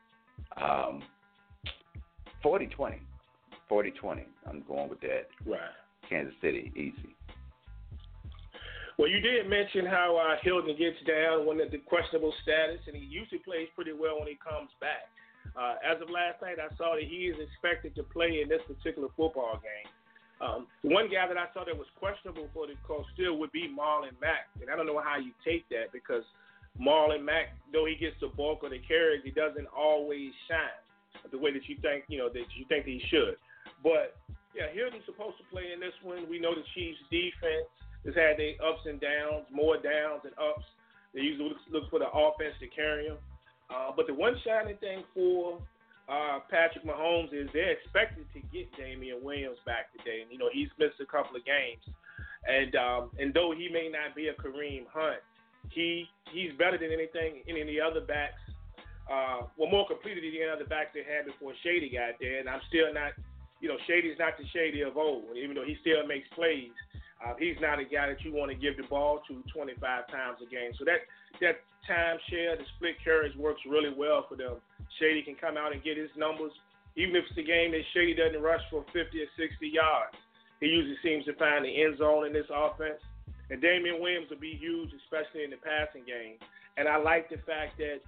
[0.56, 1.02] Um,
[2.44, 2.98] 40-20.
[3.70, 4.24] 40-20.
[4.48, 5.28] I'm going with that.
[5.46, 5.60] Right.
[6.08, 7.14] Kansas City, easy.
[8.98, 13.02] Well, you did mention how uh, Hilton gets down when the, questionable status, and he
[13.02, 15.10] usually plays pretty well when he comes back.
[15.58, 18.62] Uh, as of last night, I saw that he is expected to play in this
[18.70, 19.90] particular football game.
[20.42, 23.66] Um, one guy that I saw that was questionable for the Colts still would be
[23.70, 26.26] Marlon Mack, and I don't know how you take that because
[26.78, 30.82] Marlon Mack, though he gets the bulk of the carries, he doesn't always shine
[31.30, 33.38] the way that you think, you know, that you think he should.
[33.82, 34.18] But
[34.54, 36.26] yeah, Hilton's supposed to play in this one.
[36.26, 37.70] We know the Chiefs' defense
[38.04, 40.64] has had their ups and downs, more downs than ups.
[41.14, 43.18] They usually look for the offense to carry them.
[43.70, 45.58] Uh, but the one shining thing for
[46.08, 50.20] uh, Patrick Mahomes is they're expected to get Damien Williams back today.
[50.22, 51.80] And, you know, he's missed a couple of games.
[52.44, 55.24] And um, and though he may not be a Kareem Hunt,
[55.70, 58.40] he he's better than anything any of the other backs.
[59.08, 62.40] Uh, well, more completed than any other backs they had before Shady got there.
[62.40, 63.16] And I'm still not,
[63.60, 65.36] you know, Shady's not the Shady of old.
[65.36, 66.72] Even though he still makes plays,
[67.22, 70.38] uh, he's not a guy that you want to give the ball to 25 times
[70.42, 70.72] a game.
[70.78, 71.06] So that
[71.40, 74.56] that time share, the split carries works really well for them.
[74.98, 76.52] Shady can come out and get his numbers,
[76.96, 80.16] even if it's a game that Shady doesn't rush for 50 or 60 yards.
[80.60, 83.02] He usually seems to find the end zone in this offense.
[83.50, 86.40] And Damien Williams will be huge, especially in the passing game.
[86.76, 88.00] And I like the fact that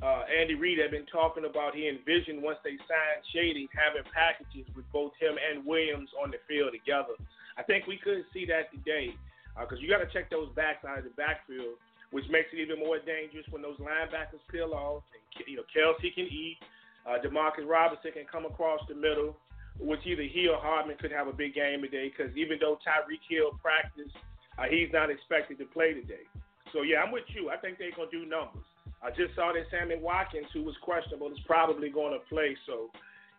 [0.00, 4.64] uh, Andy Reid had been talking about he envisioned once they signed Shady having packages
[4.72, 7.20] with both him and Williams on the field together.
[7.58, 9.14] I think we could see that today
[9.58, 11.78] because uh, you got to check those backs out of the backfield,
[12.10, 15.02] which makes it even more dangerous when those linebackers peel off.
[15.14, 16.58] And, you know, Kelce can eat.
[17.06, 19.36] Uh, Demarcus Robinson can come across the middle
[19.80, 23.24] which either he or Hardman could have a big game today because even though Tyreek
[23.28, 24.16] Hill practiced,
[24.58, 26.28] uh, he's not expected to play today.
[26.72, 27.50] So, yeah, I'm with you.
[27.50, 28.66] I think they're going to do numbers.
[29.02, 32.54] I just saw that Sammy Watkins, who was questionable, is probably going to play.
[32.68, 32.92] So,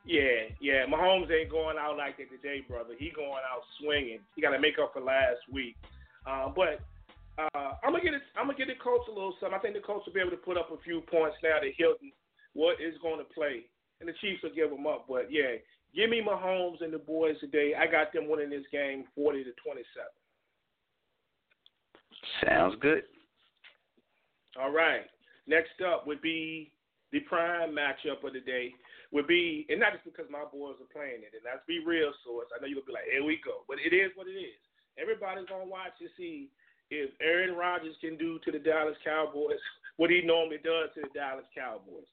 [0.06, 2.94] yeah, yeah, Mahomes ain't going out like that today, brother.
[2.98, 4.20] He going out swinging.
[4.36, 5.76] He got to make up for last week.
[6.26, 6.82] Uh, but
[7.38, 8.22] uh, I'm gonna get it.
[8.38, 9.58] I'm gonna get the Colts a little something.
[9.58, 11.74] I think the Colts will be able to put up a few points now that
[11.78, 12.12] Hilton
[12.54, 13.66] what is going to play,
[14.02, 15.06] and the Chiefs will give them up.
[15.08, 15.58] But yeah,
[15.96, 17.74] Give me Mahomes and the boys today.
[17.78, 19.86] I got them winning this game 40 to 27.
[22.46, 23.04] Sounds good.
[24.60, 25.02] All right.
[25.48, 26.72] Next up would be
[27.12, 28.74] the prime matchup of the day.
[29.12, 32.16] Would be, and not just because my boys are playing it, and let's be real,
[32.24, 32.48] source.
[32.56, 33.68] I know you'll be like, here we go.
[33.68, 34.56] But it is what it is.
[34.96, 36.48] Everybody's to watch to see
[36.92, 39.60] if Aaron Rodgers can do to the Dallas Cowboys
[39.98, 42.08] what he normally does to the Dallas Cowboys.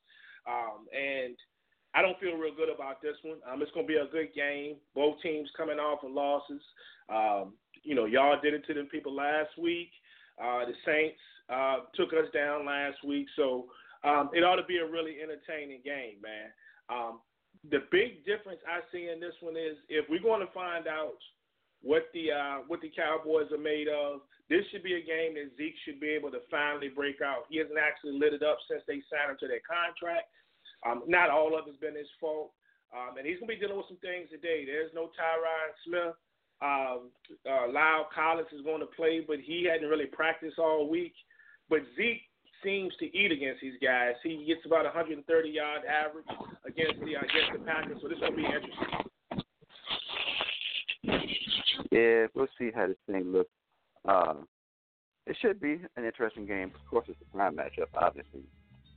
[0.46, 1.38] Um, and
[1.94, 3.38] I don't feel real good about this one.
[3.46, 4.76] Um, it's going to be a good game.
[4.94, 6.62] Both teams coming off of losses.
[7.08, 9.90] Um, you know, y'all did it to them people last week.
[10.38, 11.18] Uh, the Saints
[11.50, 13.66] uh, took us down last week, so
[14.04, 16.52] um, it ought to be a really entertaining game, man.
[16.88, 17.20] Um,
[17.70, 21.18] the big difference I see in this one is if we're going to find out
[21.82, 25.54] what the uh, what the Cowboys are made of, this should be a game that
[25.56, 27.46] Zeke should be able to finally break out.
[27.50, 30.30] He hasn't actually lit it up since they signed him to their contract.
[30.86, 32.52] Um, not all of it's been his fault.
[32.94, 34.64] Um, and he's going to be dealing with some things today.
[34.64, 36.16] There's no Tyron Smith.
[36.60, 37.12] Um,
[37.46, 41.12] uh, La'el Collins is going to play, but he hadn't really practiced all week.
[41.68, 42.24] But Zeke
[42.62, 44.14] seems to eat against these guys.
[44.22, 46.26] He gets about 130 yard average
[46.66, 47.98] against the against the Packers.
[48.02, 48.74] So this will be interesting.
[51.90, 53.50] Yeah, we'll see how this thing looks.
[54.06, 54.34] Uh,
[55.26, 56.72] it should be an interesting game.
[56.74, 58.42] Of course, it's a prime matchup, obviously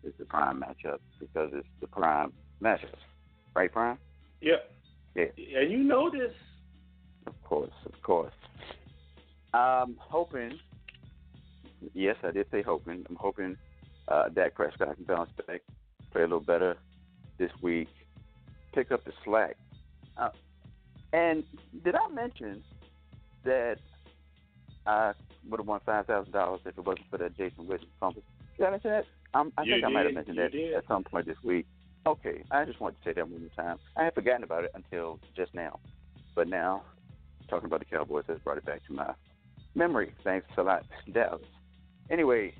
[0.04, 2.96] it's the prime matchup because it's the prime matchup.
[3.56, 3.98] Right, Prime?
[4.42, 4.56] Yeah.
[5.16, 5.26] Yeah.
[5.58, 6.32] And you know this.
[7.28, 8.34] Of course, of course.
[9.54, 10.58] I'm hoping,
[11.94, 13.06] yes, I did say hoping.
[13.10, 13.58] I'm hoping
[14.08, 15.62] uh, Dak Prescott can bounce back,
[16.12, 16.78] play a little better
[17.38, 17.90] this week,
[18.74, 19.58] pick up the slack.
[20.18, 20.30] Uh,
[21.14, 21.44] and
[21.84, 22.64] did I mention
[23.44, 23.78] that
[24.86, 25.14] I
[25.50, 28.24] would have won $5,000 if it wasn't for that Jason Witten fumble?
[28.58, 29.06] Did I mention that?
[29.34, 29.86] Um, I you think did.
[29.86, 30.74] I might have mentioned you that did.
[30.74, 31.66] at some point this week.
[32.06, 33.78] Okay, I just wanted to say that one more time.
[33.96, 35.80] I had forgotten about it until just now,
[36.36, 36.82] but now
[37.48, 39.14] talking about the Cowboys has brought it back to my
[39.76, 40.14] memory.
[40.24, 41.42] Thanks a lot, Dallas.
[42.12, 42.54] Anyway,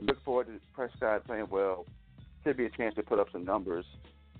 [0.00, 1.86] look forward to Prescott playing well.
[2.44, 3.86] Should be a chance to put up some numbers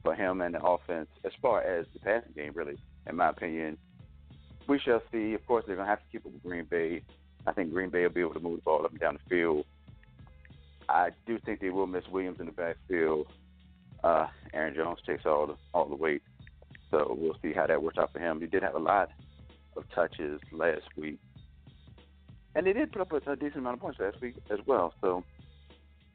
[0.02, 2.76] for him and the offense as far as the passing game, really,
[3.08, 3.78] in my opinion.
[4.68, 5.34] We shall see.
[5.34, 7.02] Of course, they're going to have to keep up with Green Bay.
[7.46, 9.30] I think Green Bay will be able to move the ball up and down the
[9.30, 9.64] field.
[10.88, 13.28] I do think they will miss Williams in the backfield.
[14.04, 16.22] Uh, Aaron Jones takes all the all the weight,
[16.90, 18.40] so we'll see how that works out for him.
[18.40, 19.10] He did have a lot
[19.76, 21.18] of touches last week,
[22.54, 24.94] and they did put up a, a decent amount of points last week as well.
[25.00, 25.24] So,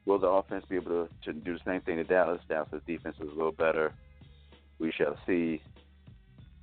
[0.06, 2.40] will the offense be able to, to do the same thing to Dallas?
[2.48, 3.92] Dallas' defense is a little better.
[4.78, 5.60] We shall see.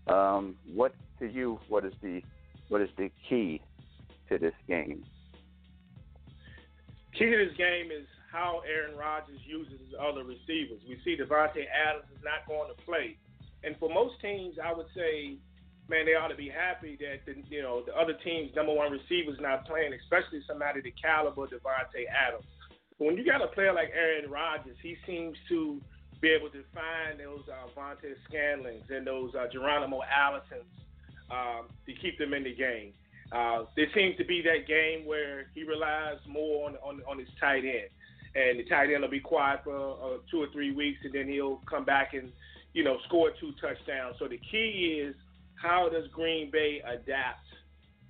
[0.08, 1.60] Um, what to you?
[1.68, 2.22] What is the
[2.70, 3.62] what is the key
[4.30, 5.04] to this game?
[7.18, 10.82] Key to this game is how Aaron Rodgers uses his other receivers.
[10.88, 13.18] We see Davante Adams is not going to play,
[13.64, 15.38] and for most teams, I would say,
[15.90, 18.92] man, they ought to be happy that the, you know the other team's number one
[18.92, 22.46] receiver's not playing, especially somebody the caliber Davante Adams.
[22.98, 25.82] But when you got a player like Aaron Rodgers, he seems to
[26.22, 30.66] be able to find those uh, Vantez Scanlings and those uh, Geronimo Allisons
[31.30, 32.94] um, to keep them in the game.
[33.32, 37.28] Uh, there seems to be that game where he relies more on, on, on his
[37.40, 37.90] tight end,
[38.36, 41.28] and the tight end will be quiet for uh, two or three weeks, and then
[41.28, 42.32] he'll come back and
[42.74, 44.16] you know score two touchdowns.
[44.20, 45.16] So the key is
[45.62, 47.46] how does Green Bay adapt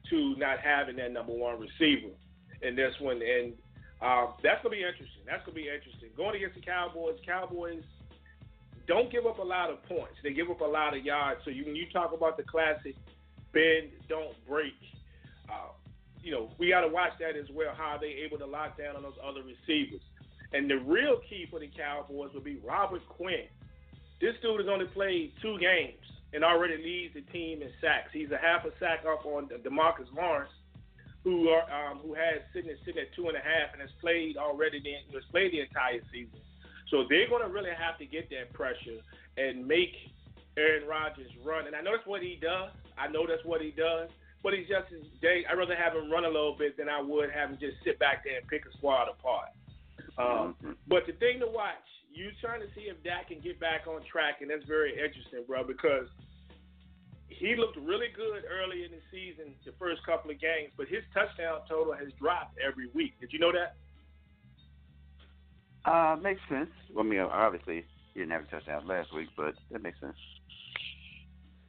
[0.09, 2.13] to not having that number one receiver
[2.61, 3.53] in this one, and
[4.01, 5.23] uh, that's gonna be interesting.
[5.25, 6.09] That's gonna be interesting.
[6.17, 7.83] Going against the Cowboys, Cowboys
[8.87, 10.15] don't give up a lot of points.
[10.23, 11.41] They give up a lot of yards.
[11.43, 12.95] So you, when you talk about the classic
[13.51, 14.73] bend, don't break,
[15.49, 15.73] uh,
[16.21, 17.73] you know, we got to watch that as well.
[17.75, 20.01] How are they able to lock down on those other receivers?
[20.53, 23.47] And the real key for the Cowboys will be Robert Quinn.
[24.21, 28.09] This dude has only played two games and already leads the team in sacks.
[28.11, 30.51] He's a half a sack up on Demarcus Lawrence,
[31.23, 34.37] who are um, who has sitting sitting at two and a half and has played
[34.37, 36.39] already the, has played the entire season.
[36.89, 39.01] So they're going to really have to get that pressure
[39.37, 39.93] and make
[40.57, 41.67] Aaron Rodgers run.
[41.67, 42.71] And I know that's what he does.
[42.97, 44.09] I know that's what he does.
[44.43, 45.43] But he's just they.
[45.49, 47.97] I'd rather have him run a little bit than I would have him just sit
[47.97, 49.49] back there and pick a squad apart.
[50.17, 50.71] Um, mm-hmm.
[50.87, 54.01] But the thing to watch, you trying to see if Dak can get back on
[54.09, 56.07] track, and that's very interesting, bro, because
[57.27, 61.03] he looked really good early in the season, the first couple of games, but his
[61.13, 63.19] touchdown total has dropped every week.
[63.19, 63.75] Did you know that?
[65.83, 66.71] Uh, makes sense.
[66.93, 70.15] Well, I mean, obviously he didn't have a touchdown last week, but that makes sense.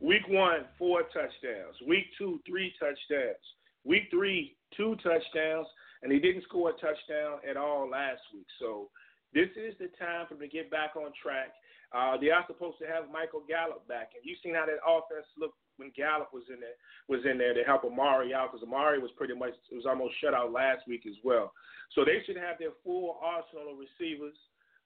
[0.01, 1.75] Week one, four touchdowns.
[1.87, 3.43] Week two, three touchdowns.
[3.85, 5.67] Week three, two touchdowns,
[6.03, 8.47] and he didn't score a touchdown at all last week.
[8.61, 8.89] So
[9.35, 11.55] this is the time for them to get back on track.
[11.95, 15.27] Uh, they are supposed to have Michael Gallup back, and you've seen how that offense
[15.39, 18.99] looked when Gallup was in there was in there to help Amari out because Amari
[18.99, 21.53] was pretty much it was almost shut out last week as well.
[21.95, 24.35] So they should have their full arsenal of receivers.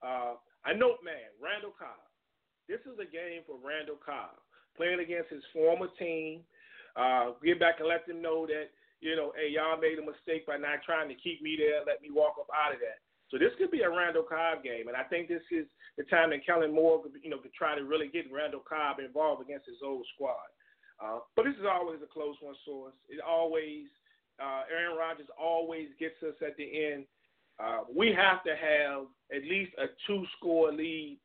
[0.03, 2.05] Uh, I note, man, Randall Cobb.
[2.68, 4.37] This is a game for Randall Cobb
[4.76, 6.42] playing against his former team.
[6.98, 10.44] Uh, get back and let them know that you know, hey, y'all made a mistake
[10.44, 11.81] by not trying to keep me there.
[11.88, 13.00] Let me walk up out of that.
[13.31, 15.66] So this could be a Randall Cobb game, and I think this is
[15.97, 19.40] the time that Kellen Moore, you know, could try to really get Randall Cobb involved
[19.40, 20.51] against his old squad.
[20.99, 22.93] Uh, but this is always a close one source.
[23.09, 23.87] It always,
[24.43, 27.05] uh, Aaron Rodgers always gets us at the end.
[27.62, 31.19] Uh, we have to have at least a two-score lead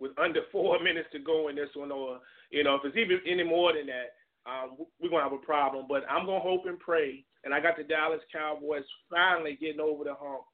[0.00, 2.18] with under four minutes to go in this one, or
[2.50, 4.16] you know, if it's even any more than that,
[4.48, 5.86] um, we're gonna have a problem.
[5.88, 10.04] But I'm gonna hope and pray, and I got the Dallas Cowboys finally getting over
[10.04, 10.44] the hump.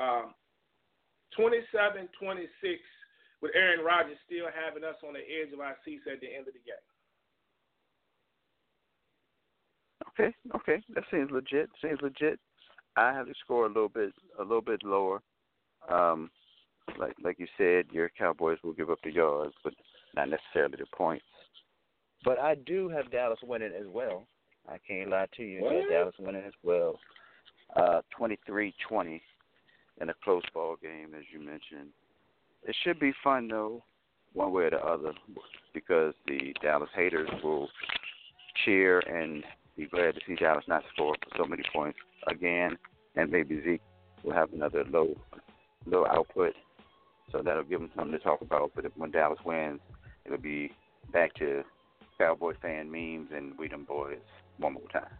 [0.00, 0.34] Um,
[1.38, 2.08] 27-26
[3.42, 6.48] with Aaron Rodgers still having us on the edge of our seats at the end
[6.48, 6.74] of the game.
[10.14, 11.68] Okay, okay, that seems legit.
[11.82, 12.38] Seems legit.
[12.96, 15.20] I have to score a little bit, a little bit lower.
[15.90, 16.30] Um,
[16.98, 19.74] like like you said, your Cowboys will give up the yards, but
[20.14, 21.24] not necessarily the points.
[22.24, 24.26] But I do have Dallas winning as well.
[24.68, 25.66] I can't lie to you.
[25.66, 26.98] I have Dallas winning as well.
[27.76, 29.20] Uh, 23-20
[30.00, 31.90] in a close ball game, as you mentioned.
[32.66, 33.82] It should be fun though,
[34.32, 35.12] one way or the other,
[35.72, 37.68] because the Dallas haters will
[38.64, 39.44] cheer and
[39.76, 42.76] be glad to see Dallas not score so many points again,
[43.16, 43.82] and maybe Zeke
[44.22, 45.14] will have another low
[45.86, 46.54] low output,
[47.30, 48.72] so that'll give them something to talk about.
[48.74, 49.80] But when Dallas wins,
[50.24, 50.72] it'll be
[51.12, 51.62] back to
[52.18, 54.18] Cowboy fan memes and we them boys
[54.58, 55.10] one more time.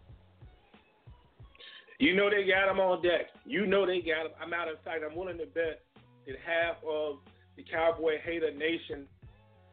[1.99, 3.31] You know they got them on deck.
[3.45, 4.35] You know they got them.
[4.41, 5.01] I'm out of fact.
[5.09, 5.81] I'm willing to bet
[6.27, 7.19] that half of
[7.55, 9.07] the Cowboy hater nation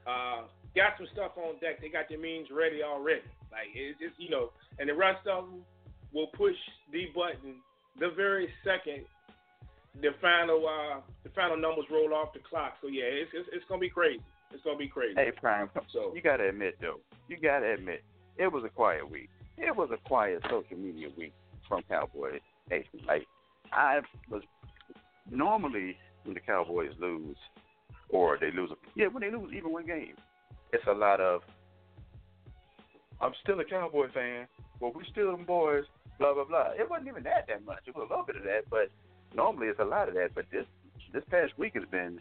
[0.07, 0.43] uh,
[0.77, 1.81] got some stuff on deck.
[1.81, 3.27] They got their means ready already.
[3.51, 5.63] Like it's just you know, and the rest of them
[6.13, 6.57] will push
[6.93, 7.57] the button
[7.99, 9.05] the very second
[10.01, 12.75] the final uh the final numbers roll off the clock.
[12.81, 14.23] So yeah, it's it's, it's gonna be crazy.
[14.53, 15.15] It's gonna be crazy.
[15.17, 18.03] Hey Prime, so you gotta admit though, you gotta admit
[18.39, 19.29] it was a quiet week.
[19.59, 21.35] It was a quiet social media week
[21.73, 22.39] from Cowboy
[22.71, 23.01] Nation.
[23.07, 23.27] Like
[23.73, 24.43] I was
[25.31, 27.37] normally when the Cowboys lose
[28.11, 30.15] or they lose a yeah when they lose even one game,
[30.75, 31.41] it's a lot of
[33.23, 34.47] I'm still a Cowboy fan.
[34.81, 35.85] Well, we still them boys.
[36.19, 36.73] Blah blah blah.
[36.79, 37.85] It wasn't even that that much.
[37.87, 38.91] It was a little bit of that, but
[39.35, 40.35] normally it's a lot of that.
[40.35, 40.67] But this
[41.15, 42.21] this past week has been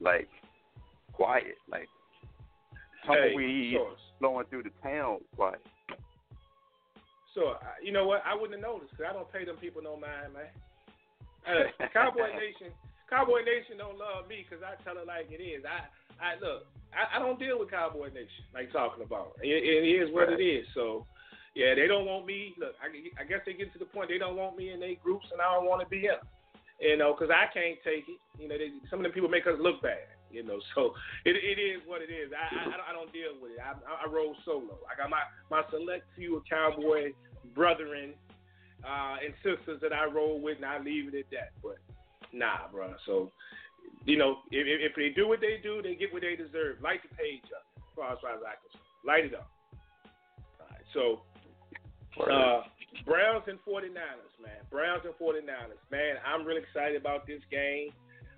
[0.00, 0.28] like
[1.14, 1.88] quiet, like
[3.06, 3.78] tumbleweed hey,
[4.18, 5.62] flowing through the town quiet.
[7.34, 8.22] So you know what?
[8.28, 10.52] I wouldn't have noticed because I don't pay them people no mind, man.
[11.48, 12.70] Uh, Cowboy Nation,
[13.08, 15.64] Cowboy Nation don't love me because I tell it like it is.
[15.64, 15.88] I,
[16.20, 19.36] I look, I, I don't deal with Cowboy Nation like talking about.
[19.40, 20.38] It, it is what right.
[20.38, 20.64] it is.
[20.76, 21.08] So,
[21.56, 22.54] yeah, they don't want me.
[22.60, 24.96] Look, I, I guess they get to the point they don't want me in their
[25.02, 26.20] groups, and I don't want to be in.
[26.80, 28.20] You know, because I can't take it.
[28.40, 30.08] You know, they, some of them people make us look bad.
[30.32, 32.32] You know, so it it is what it is.
[32.32, 33.60] I I, I don't deal with it.
[33.60, 34.78] I, I roll solo.
[34.90, 37.12] I got my my select few of cowboy
[37.54, 38.14] brethren
[38.84, 41.50] uh, and sisters that I roll with, and I leave it at that.
[41.62, 41.78] But
[42.32, 42.94] nah, bro.
[43.06, 43.30] So
[44.04, 46.82] you know, if, if they do what they do, they get what they deserve.
[46.82, 49.50] Light the page up, as far as I can Light it up.
[50.60, 51.22] All right, so
[52.22, 52.62] uh,
[53.04, 54.62] Browns and 49ers, man.
[54.70, 55.82] Browns and 49ers.
[55.90, 57.90] Man, I'm really excited about this game.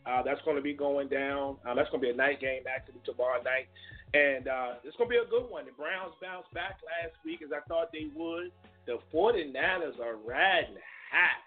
[0.07, 1.57] Uh, that's going to be going down.
[1.67, 3.69] Uh, that's going to be a night game, actually, tomorrow night.
[4.13, 5.65] And uh, it's going to be a good one.
[5.65, 8.53] The Browns bounced back last week as I thought they would.
[8.87, 10.77] The 49ers are riding
[11.11, 11.41] high.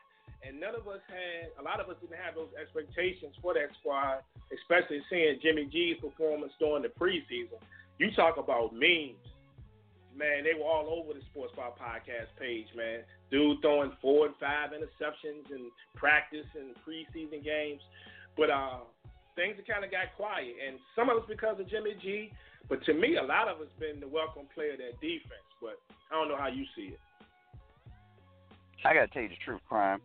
[0.46, 3.74] And none of us had, a lot of us didn't have those expectations for that
[3.80, 4.22] squad,
[4.54, 7.62] especially seeing Jimmy G's performance during the preseason.
[7.98, 9.17] You talk about memes.
[10.15, 13.02] Man, they were all over the Sports Bar podcast page, man.
[13.30, 17.82] Dude throwing four and five interceptions in practice and preseason games.
[18.38, 18.86] But uh,
[19.36, 22.32] things have kind of got quiet, and some of it's because of Jimmy G.
[22.69, 25.47] But to me, a lot of it's been the welcome player, that defense.
[25.62, 25.80] But
[26.12, 27.00] I don't know how you see it.
[28.86, 30.02] I gotta tell you the truth, Prime.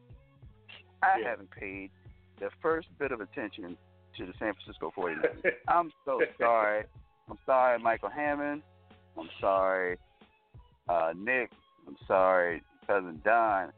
[1.03, 1.31] I yeah.
[1.31, 1.91] haven't paid
[2.41, 3.77] the first bit of attention
[4.17, 5.53] to the San Francisco 49ers.
[5.69, 6.85] I'm so sorry.
[7.29, 8.63] I'm sorry, Michael Hammond.
[9.19, 9.99] I'm sorry,
[10.89, 11.51] uh, Nick.
[11.87, 13.73] I'm sorry, cousin Don.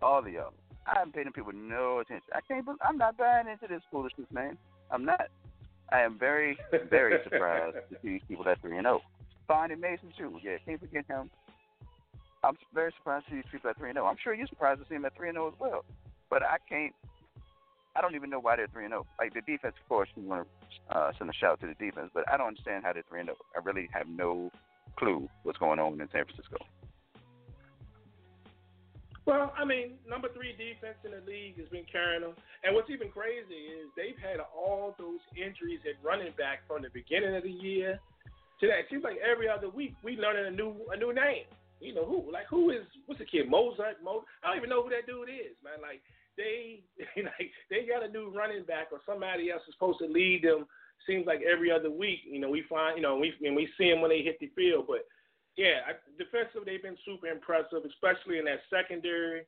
[0.00, 0.52] All the y'all.
[0.86, 2.28] I haven't paid people no attention.
[2.34, 2.66] I can't.
[2.86, 4.58] I'm not buying into this foolishness, man.
[4.90, 5.28] I'm not.
[5.90, 6.56] I am very,
[6.90, 9.00] very surprised to see these people at three and zero.
[9.02, 9.08] Oh.
[9.46, 10.38] Finding Mason too.
[10.42, 11.30] Yeah, can't forget him.
[12.44, 14.06] I'm very surprised to see these people at three and zero.
[14.06, 14.10] Oh.
[14.10, 15.84] I'm sure you're surprised to see them at three and zero oh as well.
[16.30, 16.94] But I can't.
[17.94, 19.06] I don't even know why they're three and zero.
[19.18, 21.74] Like the defense, of course, you want to uh, send a shout out to the
[21.74, 23.36] defense, but I don't understand how they're three and zero.
[23.54, 24.50] I really have no
[24.96, 26.56] clue what's going on in San Francisco.
[29.24, 32.34] Well, I mean, number three defense in the league has been carrying them.
[32.64, 36.90] And what's even crazy is they've had all those injuries at running back from the
[36.90, 38.00] beginning of the year
[38.60, 38.82] to that.
[38.82, 41.46] It seems like every other week we learning a new a new name.
[41.78, 42.32] You know who?
[42.32, 44.02] Like who is what's the kid Mostert?
[44.02, 45.78] Mo, I don't even know who that dude is, man.
[45.78, 46.02] Like
[46.36, 46.82] they
[47.22, 50.66] like they got a new running back or somebody else is supposed to lead them.
[51.06, 53.90] Seems like every other week, you know, we find you know we and we see
[53.90, 55.06] them when they hit the field, but
[55.56, 59.42] yeah, I, defensively they've been super impressive, especially in that secondary.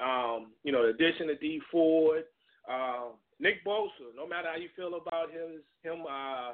[0.00, 2.24] Um, you know, the addition of Dee Ford,
[2.70, 4.14] uh, Nick Bosa.
[4.14, 6.52] No matter how you feel about him, him uh,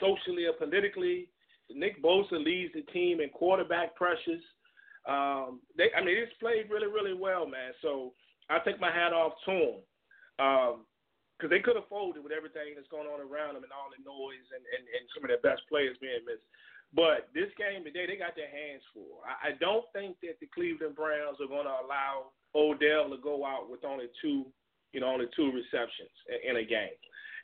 [0.00, 1.28] socially or politically,
[1.70, 4.42] Nick Bosa leads the team in quarterback pressures.
[5.04, 7.76] Um, they, I mean, he's played really, really well, man.
[7.82, 8.12] So
[8.48, 9.76] I take my hat off to him
[10.36, 13.92] because um, they could have folded with everything that's going on around them and all
[13.92, 16.44] the noise and, and, and some of their best players being missed.
[16.94, 19.18] But this game today, they got their hands full.
[19.26, 23.44] I, I don't think that the Cleveland Browns are going to allow Odell to go
[23.44, 24.46] out with only two,
[24.92, 26.94] you know, only two receptions in, in a game.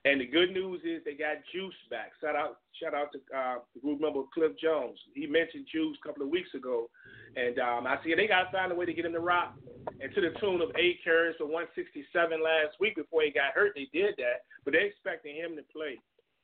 [0.07, 2.13] And the good news is they got Juice back.
[2.23, 4.97] Shout out, shout out to uh, group member Cliff Jones.
[5.15, 6.89] He mentioned Juice a couple of weeks ago,
[7.37, 9.59] and um, I see they got to find a way to get him to rock.
[10.01, 12.09] And to the tune of eight carries for 167
[12.41, 14.49] last week before he got hurt, they did that.
[14.65, 16.01] But they're expecting him to play.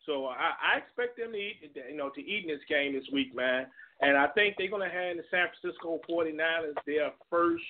[0.07, 3.07] So I, I expect them to eat, you know, to eat in this game this
[3.13, 3.67] week, man.
[4.01, 7.65] And I think they're going to hand the San Francisco 49ers their first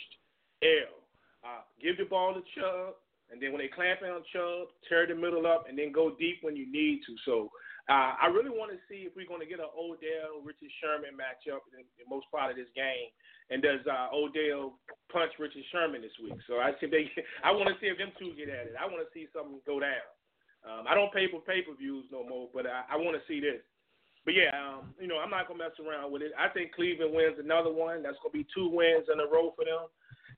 [0.62, 1.01] L.
[1.40, 2.99] Uh, give the ball to Chubb,
[3.31, 6.42] and then when they clamp on Chubb, tear the middle up, and then go deep
[6.42, 7.14] when you need to.
[7.25, 7.51] So
[7.87, 11.14] uh, I really want to see if we're going to get an Odell Richard Sherman
[11.14, 13.14] matchup in, in most part of this game,
[13.55, 14.75] and does uh, Odell
[15.14, 16.35] punch Richard Sherman this week?
[16.51, 17.07] So I see they,
[17.46, 18.75] I want to see if them two get at it.
[18.75, 20.03] I want to see something go down.
[20.66, 23.22] Um, I don't pay for pay per views no more, but I, I want to
[23.29, 23.62] see this.
[24.24, 26.33] But yeah, um, you know, I'm not gonna mess around with it.
[26.37, 28.02] I think Cleveland wins another one.
[28.02, 29.87] That's gonna be two wins in a row for them.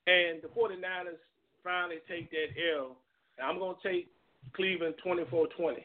[0.06, 1.16] And the 49ers
[1.64, 2.96] finally take that L.
[3.38, 4.08] And I'm gonna take
[4.54, 5.82] Cleveland 24-20.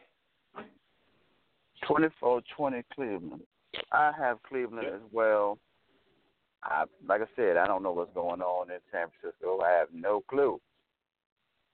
[1.88, 3.42] 24-20 Cleveland.
[3.92, 5.58] I have Cleveland as well.
[6.64, 9.62] I, like I said, I don't know what's going on in San Francisco.
[9.62, 10.60] I have no clue.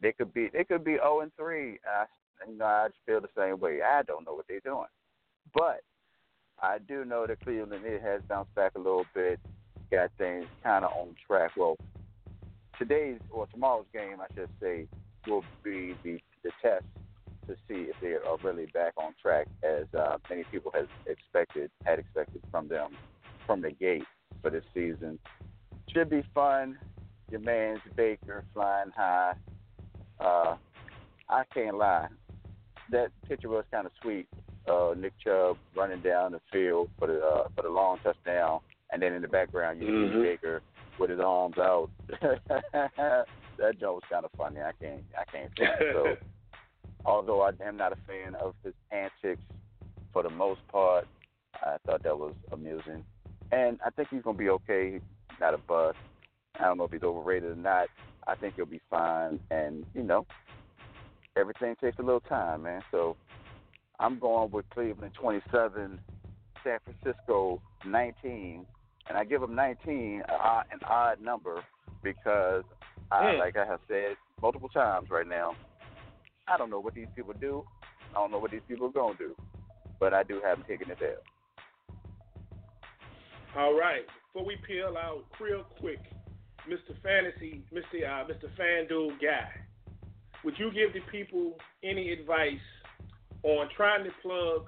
[0.02, 1.80] They could be they could be zero oh and three.
[1.86, 2.06] I
[2.48, 3.80] you know, I just feel the same way.
[3.82, 4.88] I don't know what they're doing,
[5.54, 5.82] but
[6.62, 9.40] I do know that Cleveland it has bounced back a little bit,
[9.92, 11.52] got things kind of on track.
[11.56, 11.78] Well,
[12.78, 14.88] today's or tomorrow's game, I should say,
[15.28, 16.86] will be the the test
[17.48, 21.70] to see if they are really back on track as uh, many people has expected
[21.84, 22.92] had expected from them
[23.46, 24.06] from the gate
[24.42, 25.20] for this season.
[25.94, 26.78] Should be fun.
[27.32, 29.34] Your man's Baker flying high.
[30.20, 30.56] Uh,
[31.30, 32.08] I can't lie
[32.92, 34.28] that picture was kind of sweet.
[34.68, 38.60] Uh, Nick Chubb running down the field for the uh, for the long touchdown,
[38.92, 40.18] and then in the background you mm-hmm.
[40.18, 40.62] see Baker
[41.00, 41.90] with his arms out.
[42.22, 44.62] that joke was kind of funny.
[44.62, 46.16] I can't I can't say so.
[47.06, 49.42] although I am not a fan of his antics
[50.12, 51.08] for the most part,
[51.56, 53.04] I thought that was amusing.
[53.52, 55.00] And I think he's going to be okay.
[55.40, 55.98] Not a bust.
[56.60, 57.88] I don't know if he's overrated or not.
[58.28, 59.40] I think he'll be fine.
[59.50, 60.26] And, you know,
[61.36, 62.82] everything takes a little time, man.
[62.92, 63.16] So
[64.00, 66.00] I'm going with Cleveland 27,
[66.64, 68.66] San Francisco 19.
[69.08, 71.64] And I give them 19 an odd number
[72.04, 72.64] because,
[73.12, 75.56] I, like I have said multiple times right now,
[76.48, 77.64] I don't know what these people do.
[78.12, 79.36] I don't know what these people are going to do.
[80.00, 81.18] But I do have them taking it there.
[83.58, 84.04] All right.
[84.32, 86.00] Before we peel out real quick,
[86.70, 86.96] Mr.
[87.02, 88.06] Fantasy, Mr.
[88.06, 88.48] Uh, Mr.
[88.58, 89.50] FanDuel guy,
[90.44, 92.64] would you give the people any advice
[93.44, 94.64] on trying to plug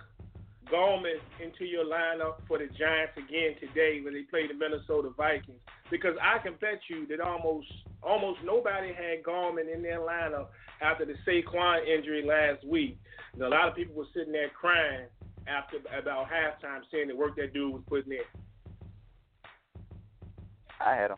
[0.72, 5.60] Gallman into your lineup for the Giants again today when they play the Minnesota Vikings?
[5.90, 7.68] Because I can bet you that almost
[8.04, 10.48] almost nobody had Gallman in their lineup
[10.82, 12.98] after the Saquon injury last week.
[13.34, 15.08] And a lot of people were sitting there crying
[15.48, 18.20] after about halftime, seeing the work that dude was putting in.
[20.80, 21.18] I had him.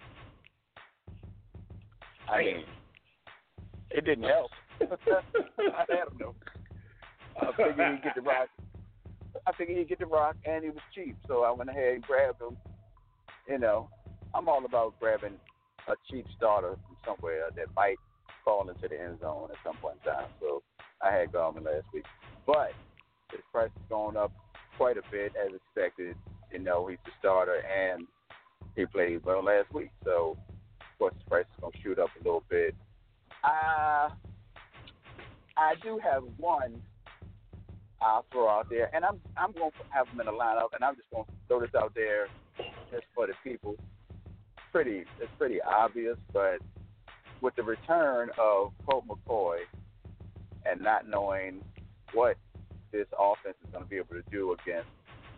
[2.29, 2.63] I mean,
[3.93, 4.51] it didn't help.
[4.81, 6.35] I had him though.
[7.39, 8.49] I figured he'd get the rock.
[9.47, 12.03] I figured he'd get the rock, and he was cheap, so I went ahead and
[12.03, 12.57] grabbed him.
[13.47, 13.89] You know,
[14.33, 15.33] I'm all about grabbing
[15.87, 17.97] a cheap starter from somewhere that might
[18.45, 20.29] fall into the end zone at some point in time.
[20.39, 20.61] So
[21.01, 22.05] I had Gallman last week,
[22.45, 22.71] but
[23.31, 24.31] his price has gone up
[24.77, 26.15] quite a bit as expected.
[26.51, 28.07] You know, he's the starter, and
[28.75, 29.89] he played well last week.
[30.03, 30.37] So
[30.79, 32.75] of course his price is gonna shoot up a little bit.
[33.43, 34.09] Uh
[35.55, 36.81] I do have one
[38.03, 40.83] I'll throw out there, and I'm I'm going to have him in the lineup, and
[40.83, 42.27] I'm just going to throw this out there
[42.91, 43.75] just for the people.
[44.71, 46.57] Pretty, it's pretty obvious, but
[47.41, 49.59] with the return of Colt McCoy
[50.65, 51.61] and not knowing
[52.13, 52.37] what
[52.91, 54.89] this offense is going to be able to do against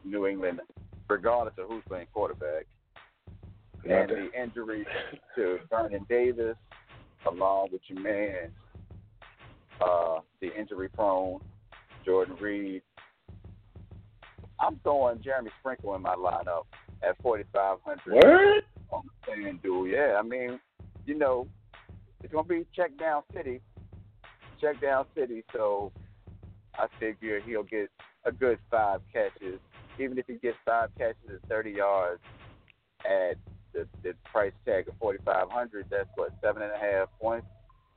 [0.03, 0.61] New England,
[1.09, 2.65] regardless of who's playing quarterback,
[3.87, 4.85] and the injury
[5.35, 6.55] to Vernon Davis,
[7.27, 8.51] along with your man,
[9.81, 11.41] uh, the injury prone
[12.05, 12.81] Jordan Reed.
[14.59, 16.63] I'm throwing Jeremy Sprinkle in my lineup
[17.03, 18.63] at 4,500 what?
[18.91, 19.91] on FanDuel.
[19.91, 20.59] Yeah, I mean,
[21.05, 21.47] you know,
[22.23, 23.61] it's gonna be check down city,
[24.61, 25.43] check down city.
[25.53, 25.91] So
[26.75, 27.89] I figure he'll get
[28.25, 29.59] a good five catches,
[29.99, 32.21] even if he gets five catches at 30 yards
[33.05, 33.37] at
[33.75, 35.85] the, the price tag of 4,500.
[35.91, 37.47] That's what seven and a half points.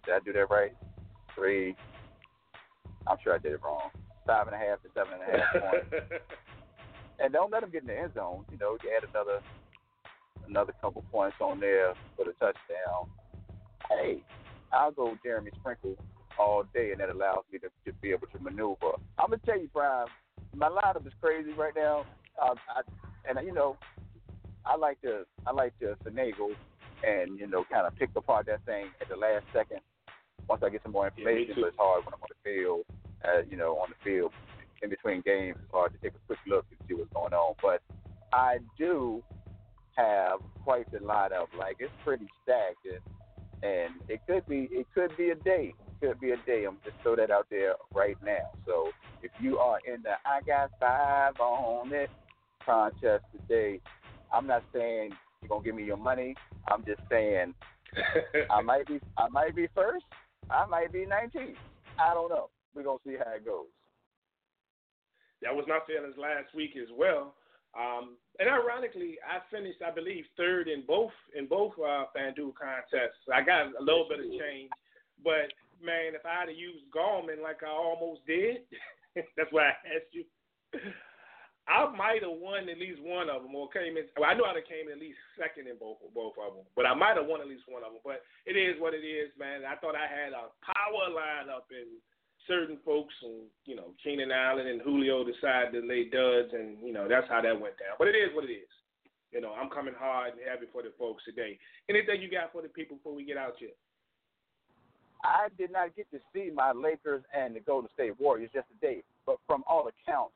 [0.04, 0.76] Did I do that right?
[1.34, 1.76] Three.
[3.06, 3.90] I'm sure I did it wrong.
[4.26, 6.12] Five and a half to seven and a half points.
[7.20, 8.44] and don't let him get in the end zone.
[8.50, 9.40] You know, you add another
[10.48, 13.08] another couple points on there for the touchdown.
[13.88, 14.22] Hey,
[14.72, 15.96] I'll go Jeremy Sprinkle
[16.38, 18.92] all day, and that allows me to, to be able to maneuver.
[19.18, 20.06] I'm gonna tell you, Prime,
[20.54, 22.04] my lineup is crazy right now.
[22.40, 22.82] Uh, I,
[23.28, 23.76] and you know,
[24.64, 26.54] I like to I like to finagle
[27.06, 29.80] and you know kind of pick apart that thing at the last second
[30.48, 31.54] once I get some more information.
[31.56, 32.84] Yeah, but it's hard when I'm on the field.
[33.24, 34.32] Uh, you know, on the field
[34.82, 37.54] in between games, it's hard to take a quick look and see what's going on.
[37.60, 37.82] But
[38.32, 39.22] I do
[39.96, 41.48] have quite the lineup.
[41.58, 45.74] Like it's pretty stacked, and, and it could be it could be a day.
[45.78, 46.64] It could be a day.
[46.64, 48.50] I'm just throw that out there right now.
[48.66, 48.90] So
[49.22, 52.10] if you are in the I got five on it
[52.64, 53.80] contest today,
[54.32, 55.12] I'm not saying
[55.42, 56.34] you're gonna give me your money.
[56.68, 57.54] I'm just saying
[58.50, 60.04] I might be I might be first.
[60.50, 61.54] I might be 19.
[61.98, 62.48] I don't know.
[62.74, 63.66] We're gonna see how it goes.
[65.42, 67.34] That was my feelings last week as well.
[67.78, 73.22] Um, and ironically, I finished, I believe, third in both in both uh, FanDuel contests.
[73.32, 74.70] I got a little bit of change,
[75.22, 75.52] but
[75.82, 78.58] man, if I had used Gallman like I almost did,
[79.36, 80.24] that's why I asked you.
[81.68, 84.08] I might have won at least one of them, or came in.
[84.16, 86.88] Well, I know I came in at least second in both both of them, but
[86.88, 88.00] I might have won at least one of them.
[88.00, 89.68] But it is what it is, man.
[89.68, 92.00] I thought I had a power lineup, and
[92.48, 96.96] certain folks, and you know, Keenan Allen and Julio decided to lay duds, and you
[96.96, 98.00] know that's how that went down.
[98.00, 98.72] But it is what it is.
[99.28, 101.60] You know, I'm coming hard and heavy for the folks today.
[101.92, 103.76] Anything you got for the people before we get out here?
[105.22, 109.02] I did not get to see my Lakers and the Golden State Warriors just today,
[109.26, 110.32] but from all accounts,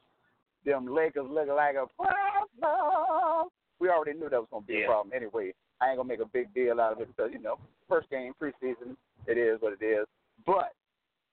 [0.64, 3.48] them Lakers look like a problem.
[3.80, 4.84] We already knew that was going to be yeah.
[4.84, 5.52] a problem anyway.
[5.80, 7.58] I ain't going to make a big deal out of it because, you know,
[7.88, 8.96] first game, preseason,
[9.26, 10.06] it is what it is.
[10.46, 10.72] But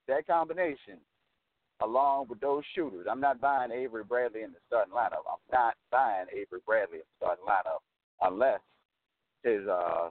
[0.07, 0.97] that combination,
[1.81, 5.23] along with those shooters, I'm not buying Avery Bradley in the starting lineup.
[5.29, 7.85] I'm not buying Avery Bradley in the starting lineup
[8.21, 8.59] unless
[9.43, 10.09] his uh,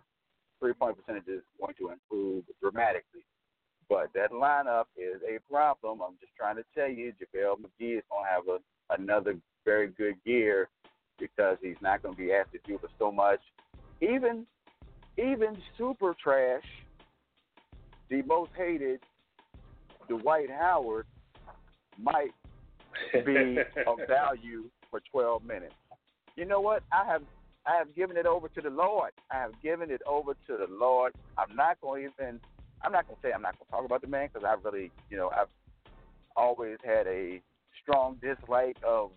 [0.61, 3.27] three point percentage is going to improve dramatically.
[3.89, 4.11] But?
[4.15, 6.01] That lineup is a problem.
[6.03, 8.59] I'm just trying to tell you, JaVale McGee is going to have a,
[8.91, 10.69] another very good year
[11.19, 13.41] because he's not going to be asked to do for so much.
[14.01, 14.47] Even,
[15.17, 16.63] even super trash,
[18.09, 19.01] the most hated,
[20.09, 21.07] Dwight Howard,
[22.01, 22.31] might
[23.13, 25.75] be of value for 12 minutes.
[26.37, 26.83] You know what?
[26.93, 27.23] I have
[27.67, 29.11] I have given it over to the Lord.
[29.31, 31.13] I have given it over to the Lord.
[31.37, 32.41] I'm not going to even.
[32.83, 34.55] I'm not going to say I'm not going to talk about the man because I
[34.67, 35.49] really, you know, I've
[36.37, 37.43] always had a
[37.89, 39.11] strong dislike of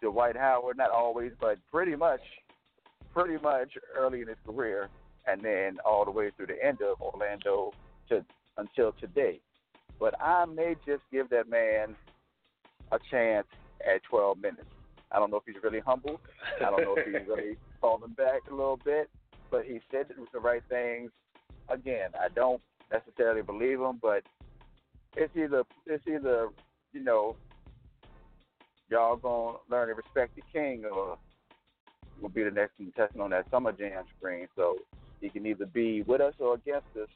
[0.00, 0.76] Dwight Howard.
[0.76, 2.20] Not always, but pretty much,
[3.12, 4.88] pretty much early in his career,
[5.26, 7.72] and then all the way through the end of Orlando
[8.08, 8.24] to
[8.56, 9.40] until today.
[9.98, 11.96] But I may just give that man
[12.92, 13.46] a chance
[13.84, 14.66] at 12 minutes.
[15.10, 16.20] I don't know if he's really humble.
[16.60, 19.08] I don't know if he's really falling back a little bit,
[19.50, 21.10] but he said the right things.
[21.68, 22.60] Again, I don't
[22.92, 24.22] necessarily believe him, but
[25.16, 26.48] it's either it's either
[26.92, 27.36] you know
[28.94, 31.18] y'all gonna learn to respect the king, or
[32.20, 34.46] will be the next contestant on that summer jam screen.
[34.54, 34.76] So
[35.20, 37.08] he can either be with us or against us.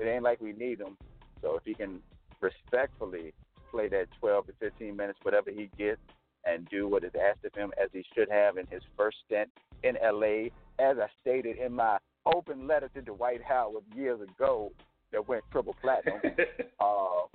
[0.00, 0.96] It ain't like we need him.
[1.42, 2.00] So if he can
[2.40, 3.34] respectfully
[3.70, 6.00] play that 12 to 15 minutes, whatever he gets,
[6.46, 9.50] and do what is asked of him as he should have in his first stint
[9.82, 10.48] in LA.
[10.78, 14.72] As I stated in my open letter to Dwight Howard years ago
[15.12, 16.20] that went triple platinum.
[16.80, 17.26] uh,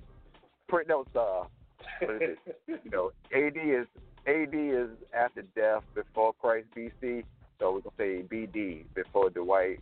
[0.72, 1.59] that was uh, what is it?
[2.02, 3.88] You know, AD is
[4.28, 7.24] AD is after death before Christ BC,
[7.60, 9.80] so we're gonna say BD before Dwight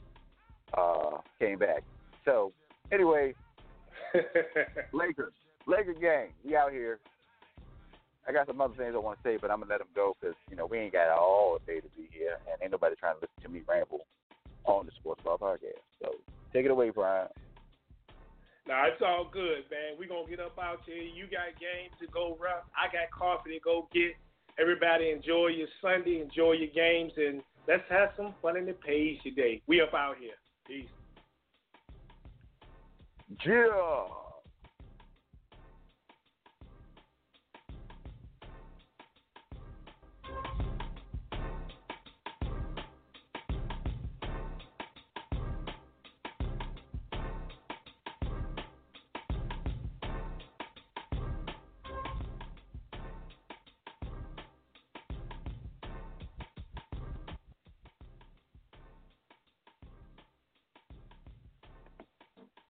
[0.78, 1.84] uh, came back.
[2.26, 2.52] So
[2.91, 3.34] anyway,
[4.93, 5.34] Lakers,
[5.66, 7.00] Laker gang, we out here.
[8.28, 10.16] I got some other things I want to say, but I'm gonna let them go
[10.20, 13.16] because you know we ain't got all day to be here, and ain't nobody trying
[13.16, 14.06] to listen to me ramble
[14.66, 15.82] on the Sports Bar podcast.
[16.02, 16.12] So
[16.54, 17.28] take it away, Brian.
[18.68, 19.95] Nah, it's all good, man.
[19.97, 21.01] We're gonna get up out here.
[21.01, 22.65] You got games to go rough.
[22.76, 24.11] I got coffee to go get.
[24.59, 29.22] Everybody enjoy your Sunday, enjoy your games, and let's have some fun in the page
[29.24, 29.61] today.
[29.68, 30.36] We up out here.
[30.68, 30.89] Peace.
[33.45, 34.26] Yeah.